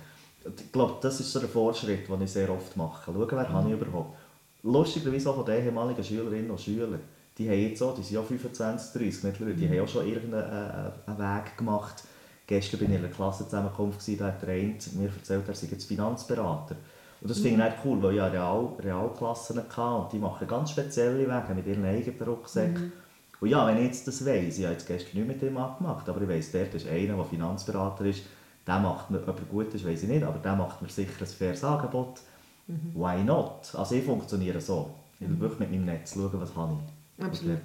[0.44, 3.12] Ich glaube, das ist so der Fortschritt, den ich sehr oft mache.
[3.12, 3.52] Schauen, wer mhm.
[3.52, 4.16] habe ich überhaupt.
[4.62, 7.00] Lustigerweise auch von den ehemaligen Schülerinnen und Schülern.
[7.36, 9.70] Die haben jetzt auch, die sind ja 25, 30 mittlerweile, die mhm.
[9.72, 12.04] haben auch schon irgendeinen äh, Weg gemacht.
[12.46, 15.86] Gestern war ich in einer Klassenzusammenkunft, da hat der eine mir erzählt, er sei jetzt
[15.86, 16.76] Finanzberater.
[17.20, 17.42] Und das mhm.
[17.42, 21.54] finde ich cool, weil ich ja Real, Realklassen hatte und die machen ganz spezielle Wege
[21.54, 22.84] mit ihren eigenen Rucksäcken.
[22.86, 22.92] Mhm.
[23.42, 26.08] Und ja, wenn ich jetzt das weiss, ich habe jetzt gestern nicht mit dem abgemacht,
[26.08, 28.22] aber ich weiss, dort ist einer, der Finanzberater ist,
[28.64, 31.10] der macht mir, ob er gut ist, weiß ich nicht, aber der macht mir sicher
[31.18, 32.20] ein faires Angebot.
[32.68, 32.92] Mhm.
[32.94, 33.74] Why not?
[33.74, 34.90] Also ich funktioniere so.
[35.18, 35.40] Ich will mhm.
[35.40, 36.74] wirklich mit meinem Netz schauen, was habe
[37.18, 37.24] ich.
[37.24, 37.58] Absolut.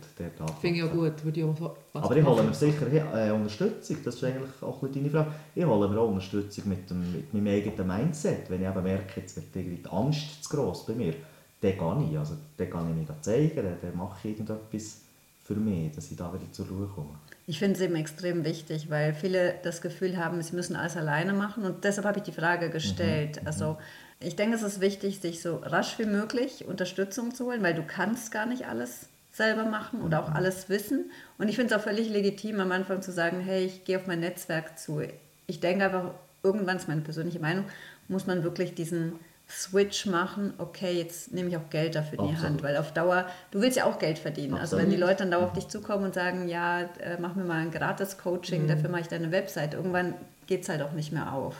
[0.59, 1.23] Finde ich auch gut.
[1.23, 5.09] Würde ich auch aber ich hole mir sicher äh, Unterstützung, das ist eigentlich auch deine
[5.11, 5.31] Frage.
[5.53, 8.49] Ich hole mir auch Unterstützung mit, dem, mit meinem eigenen Mindset.
[8.49, 11.13] Wenn ich eben merke, jetzt wird die Angst zu gross bei mir,
[11.61, 12.17] dann gehe ich.
[12.17, 15.06] Also, dann kann ich mir zeigen, dann mache ich irgendetwas
[15.47, 17.17] für mich, dass ich da wieder zur Ruhe komme.
[17.45, 21.31] Ich finde es eben extrem wichtig, weil viele das Gefühl haben, sie müssen alles alleine
[21.31, 23.41] machen und deshalb habe ich die Frage gestellt.
[23.41, 23.47] Mhm.
[23.47, 23.77] Also
[24.19, 27.83] ich denke, es ist wichtig, sich so rasch wie möglich Unterstützung zu holen, weil du
[27.83, 30.35] kannst gar nicht alles selber machen oder auch mhm.
[30.35, 31.11] alles wissen.
[31.37, 34.05] Und ich finde es auch völlig legitim, am Anfang zu sagen, hey, ich gehe auf
[34.05, 35.01] mein Netzwerk zu.
[35.45, 36.11] Ich denke einfach,
[36.43, 37.65] irgendwann ist meine persönliche Meinung,
[38.09, 39.13] muss man wirklich diesen
[39.49, 43.27] Switch machen, okay, jetzt nehme ich auch Geld dafür in die Hand, weil auf Dauer,
[43.51, 44.53] du willst ja auch Geld verdienen.
[44.53, 44.61] Absolut.
[44.61, 47.45] Also wenn die Leute dann dauernd auf dich zukommen und sagen, ja, äh, mach mir
[47.45, 48.67] mal ein gratis Coaching, mhm.
[48.67, 50.15] dafür mache ich deine Website, irgendwann
[50.47, 51.55] geht es halt auch nicht mehr auf.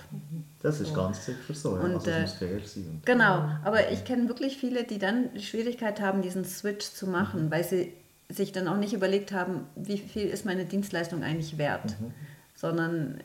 [0.62, 0.96] Das ist so.
[0.96, 2.60] ganz sicher so, und, also, äh, fair
[3.06, 7.46] Genau, aber ich kenne wirklich viele, die dann die Schwierigkeit haben, diesen Switch zu machen,
[7.46, 7.52] mhm.
[7.52, 7.94] weil sie
[8.30, 12.14] sich dann auch nicht überlegt haben, wie viel ist meine Dienstleistung eigentlich wert, mhm.
[12.56, 13.20] sondern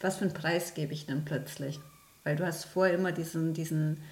[0.00, 1.80] was für einen Preis gebe ich denn plötzlich?
[2.26, 4.02] Weil du hast vorher immer diesen, diesen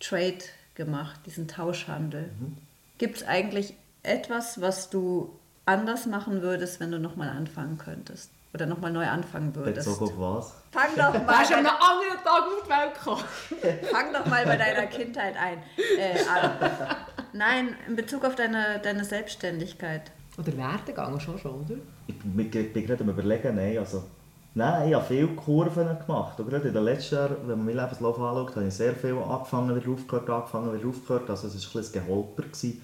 [0.00, 0.40] Trade
[0.74, 2.22] gemacht, diesen Tauschhandel.
[2.22, 2.56] Mhm.
[2.98, 8.32] Gibt es eigentlich etwas, was du anders machen würdest, wenn du nochmal anfangen könntest?
[8.52, 9.86] Oder nochmal neu anfangen würdest?
[9.86, 10.54] Bezogen auf was?
[10.72, 11.46] Fang doch mal.
[11.46, 13.84] Du an einem anderen Tag auf die Welt gekommen?
[13.92, 15.62] Fang doch mal bei deiner Kindheit ein,
[15.96, 16.96] äh, an.
[17.32, 20.10] Nein, in Bezug auf deine, deine Selbstständigkeit.
[20.36, 21.76] Oder Werdegang schon schon, oder?
[22.08, 24.02] Ich bin, bin gerade am überlegen, nein, also...
[24.54, 26.38] Nein, ich habe viele Kurven gemacht.
[26.40, 29.16] Und gerade in den letzten Jahren, wenn man meinen Lebenslauf anschaut, habe ich sehr viel
[29.16, 31.30] angefangen, wieder aufgehört, angefangen, wieder aufgehört.
[31.30, 32.42] Also es war ein bisschen Geholper.
[32.42, 32.82] Gewesen.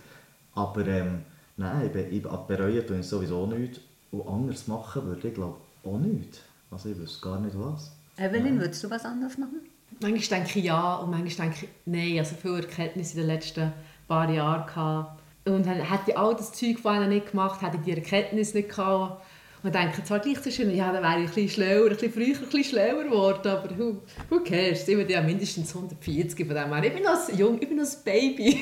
[0.55, 1.23] Aber ähm,
[1.57, 3.81] nein, ich, ich bereue tue ich sowieso nichts.
[4.12, 6.41] Und anders machen würde ich glaube auch nichts.
[6.71, 7.93] Also ich wüsste gar nicht was.
[8.17, 8.61] Evelyn, nein.
[8.61, 9.61] würdest du was anders machen?
[10.01, 12.19] Manchmal denke ich ja und manchmal denke ich nein.
[12.19, 13.73] Also viele Erkenntnisse in den letzten
[14.07, 15.21] paar Jahren gehabt.
[15.45, 18.69] Und dann hätte ich all das Zeug vorher nicht gemacht, hätte ich die Erkenntnis nicht
[18.69, 19.23] gehabt.
[19.67, 22.12] Und denke zwar gleich so schön, ja, dann wäre ich ein bisschen schlauer, ein bisschen
[22.12, 24.01] früher ein bisschen schlauer geworden, aber who,
[24.31, 24.87] who cares?
[24.87, 26.85] Ich bin ja mindestens 140 von dem her.
[26.85, 28.61] Ich bin noch jung, ich bin noch ein Baby.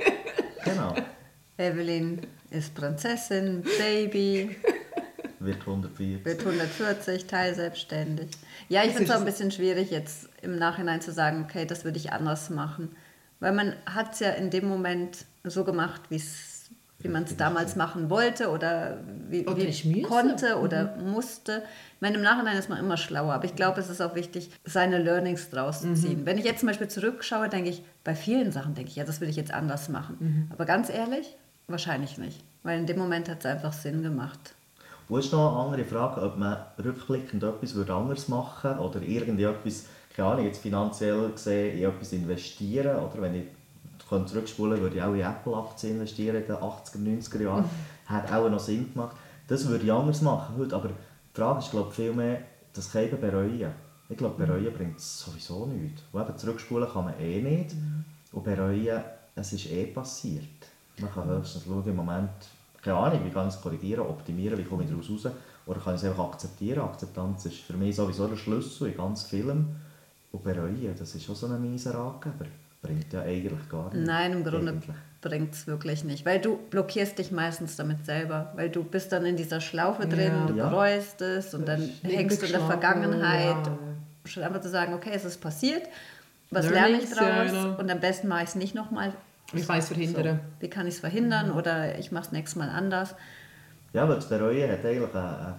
[0.64, 0.94] genau.
[1.58, 4.56] Evelyn ist Prinzessin, Baby.
[5.40, 6.24] Wird 140.
[6.24, 8.30] Wird 140, teilselbstständig.
[8.70, 11.84] Ja, ich finde es auch ein bisschen schwierig jetzt im Nachhinein zu sagen, okay, das
[11.84, 12.96] würde ich anders machen.
[13.40, 16.16] Weil man hat es ja in dem Moment so gemacht, wie
[17.08, 18.98] man es damals machen wollte oder
[19.28, 21.10] wie, oder wie konnte oder mhm.
[21.10, 21.62] musste.
[21.94, 24.50] Ich meine, im Nachhinein ist man immer schlauer, aber ich glaube, es ist auch wichtig,
[24.64, 25.96] seine Learnings draus zu mhm.
[25.96, 26.26] ziehen.
[26.26, 29.20] Wenn ich jetzt zum Beispiel zurückschaue, denke ich, bei vielen Sachen denke ich, ja, das
[29.20, 30.16] würde ich jetzt anders machen.
[30.20, 30.46] Mhm.
[30.50, 31.36] Aber ganz ehrlich,
[31.68, 32.42] wahrscheinlich nicht.
[32.62, 34.54] Weil in dem Moment hat es einfach Sinn gemacht.
[35.08, 39.86] Wo ist noch eine andere Frage, ob man rückblickend etwas anders machen würde oder irgendetwas,
[40.14, 43.46] keine Ahnung, jetzt finanziell gesehen, in etwas investieren oder wenn ich
[44.10, 47.64] zurückspulen würde ich auch in Apple-Aktien investieren in den 80er, 90er Jahren.
[47.64, 47.68] Mhm.
[48.06, 49.16] Hat auch noch Sinn gemacht.
[49.46, 50.94] Das würde ich anders machen heute, aber die
[51.34, 52.42] Frage ist glaube ich viel mehr,
[52.72, 53.72] das kann eben bereuen.
[54.08, 54.76] Ich glaube, bereuen mhm.
[54.76, 56.02] bringt sowieso nichts.
[56.12, 57.74] Und eben zurückspulen kann man eh nicht.
[57.74, 58.04] Mhm.
[58.32, 59.02] Und bereuen,
[59.36, 60.44] es ist eh passiert.
[60.98, 62.30] Man kann höchstens schauen, im Moment
[62.82, 65.32] keine Ahnung, wie kann ich es korrigieren, optimieren, wie komme ich daraus raus.
[65.66, 66.80] Oder kann ich es einfach akzeptieren.
[66.80, 69.76] Akzeptanz ist für mich sowieso der Schlüssel in ganz vielem.
[70.32, 72.46] Und bereuen, das ist auch so ein mieser Ratgeber.
[72.82, 74.06] Bringt ja eigentlich gar nichts.
[74.06, 74.80] Nein, im Grunde
[75.20, 76.24] bringt es wirklich nicht.
[76.24, 78.52] Weil du blockierst dich meistens damit selber.
[78.56, 80.46] Weil du bist dann in dieser Schlaufe drin, ja.
[80.46, 80.68] du ja.
[80.68, 83.66] bereust es und dann hängst du in der Vergangenheit.
[83.66, 83.78] Ja.
[84.24, 85.82] Statt einfach zu sagen, okay, es ist passiert,
[86.50, 87.78] was Learnings, lerne ich daraus?
[87.78, 89.12] Und am besten mache ich es nicht nochmal
[89.52, 90.40] wie kann ich es verhindern?
[90.42, 91.56] So, wie kann ich es verhindern mhm.
[91.56, 93.14] oder ich mache es nächstes Mal anders.
[93.92, 95.54] Ja, weil das Bereuen hat eigentlich einen,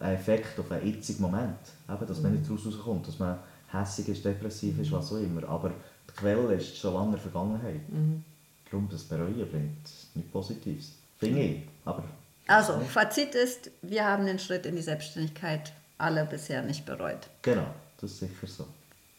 [0.00, 1.58] einen Effekt auf einen itzigen Moment.
[1.88, 2.38] Eben, dass man mhm.
[2.38, 3.38] nicht daraus rauskommt, dass man
[3.70, 5.46] hässig ist, depressiv ist, was auch immer.
[5.48, 5.72] Aber
[6.14, 7.88] die Quelle ist schon lange in der Vergangenheit.
[7.88, 8.24] Mhm.
[8.70, 10.92] Darum das Bereuen bringt nichts Positives.
[11.18, 11.62] Finde ich.
[11.84, 12.04] Aber
[12.46, 17.28] also, Fazit ist, wir haben den Schritt in die Selbstständigkeit alle bisher nicht bereut.
[17.42, 17.66] Genau,
[18.00, 18.66] das ist sicher so.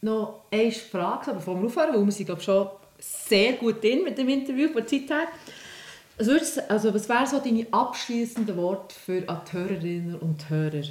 [0.01, 2.69] Noch eine Frage, bevor wir aufhören, weil wir sind glaube schon
[2.99, 5.27] sehr gut drin mit dem Interview von der Zeit her.
[6.17, 10.83] Was, also, was wären so deine abschließenden Worte für die Hörerinnen und Hörer?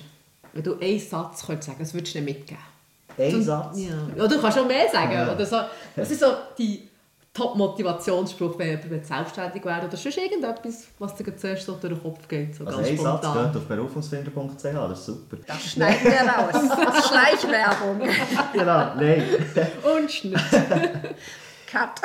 [0.52, 2.74] Wenn du einen Satz könntest sagen was würdest du mitgeben?
[3.19, 3.79] Ein Satz?
[3.79, 3.95] Ja.
[4.17, 4.27] ja.
[4.27, 5.12] du kannst schon mehr sagen.
[5.12, 5.33] Ja.
[5.33, 5.57] Oder so.
[5.97, 6.27] Was ist so
[6.59, 6.89] die
[7.35, 9.87] Top-Motivationsspruch, wenn jemand selbstständig wäre?
[9.87, 12.55] Oder sonst irgendetwas, was dir zuerst so durch den Kopf geht?
[12.55, 13.23] So also ganz ein spontan.
[13.23, 15.37] Satz geht auf berufungsfinder.ch, das ist super.
[15.45, 17.09] Das schneiden wir raus.
[17.09, 18.09] Schleichwerbung.
[18.53, 19.25] genau, nein.
[19.97, 20.39] Und Schnitt.
[21.67, 22.01] Cut.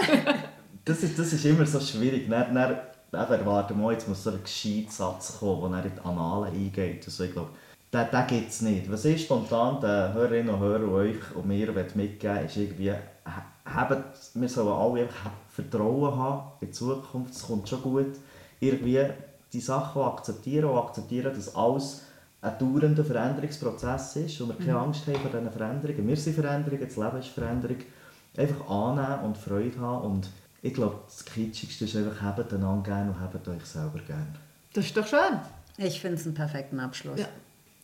[0.84, 2.28] das, ist, das ist immer so schwierig.
[2.28, 2.80] Dann, dann,
[3.12, 7.04] dann erwarten wir, jetzt muss so ein gescheiter Satz kommen, der in die Annalen eingeht.
[7.06, 7.50] Also ich glaube,
[7.94, 8.92] den, den gibt es nicht.
[8.92, 12.94] Was ich spontan den Hörerinnen und Hörern euch und mir mitgeben ist irgendwie,
[13.66, 18.16] haben, wir sollen alle einfach Vertrauen haben in die Zukunft, es kommt schon gut.
[18.60, 19.06] Irgendwie
[19.52, 22.04] die Sachen akzeptieren und akzeptieren, dass alles
[22.42, 24.86] ein dauernder Veränderungsprozess ist und wir keine mhm.
[24.86, 26.08] Angst haben vor diesen Veränderungen.
[26.08, 27.78] Wir sind Veränderungen, das Leben ist Veränderung
[28.38, 30.06] einfach annehmen und Freude haben.
[30.06, 30.30] Und
[30.62, 34.28] ich glaube, das Kitschigste ist einfach, habt einander gerne und habt euch selber gerne.
[34.74, 35.40] Das ist doch schön.
[35.78, 37.20] Ich finde es einen perfekten Abschluss.
[37.20, 37.28] Ja.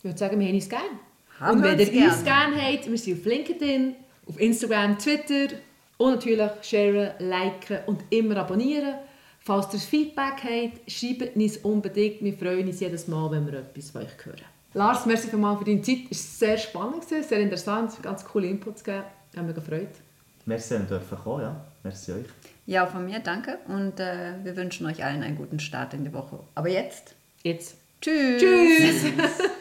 [0.06, 0.84] Ich würde sagen, wir haben uns gerne.
[1.40, 3.96] Haben und wenn ihr uns gerne habt, wir sind auf LinkedIn,
[4.28, 5.56] auf Instagram, Twitter
[5.96, 8.94] und natürlich sharen, liken und immer abonnieren.
[9.40, 12.22] Falls ihr Feedback habt, schreibt uns unbedingt.
[12.22, 14.42] Wir freuen uns jedes Mal, wenn wir etwas von euch hören.
[14.74, 15.98] Lars, merci für deine Zeit.
[16.08, 19.06] Es war sehr spannend, sehr interessant, ganz coole Inputs gegeben.
[19.32, 19.90] Ich habe mich gefreut.
[20.44, 21.64] Merci, dass ihr kommen ja.
[21.82, 22.26] Merci euch.
[22.66, 26.12] Ja, von mir danke und äh, wir wünschen euch allen einen guten Start in die
[26.12, 26.38] Woche.
[26.54, 27.16] Aber jetzt?
[27.42, 27.78] Jetzt.
[28.00, 28.40] Tschüss.
[28.40, 29.12] Tschüss.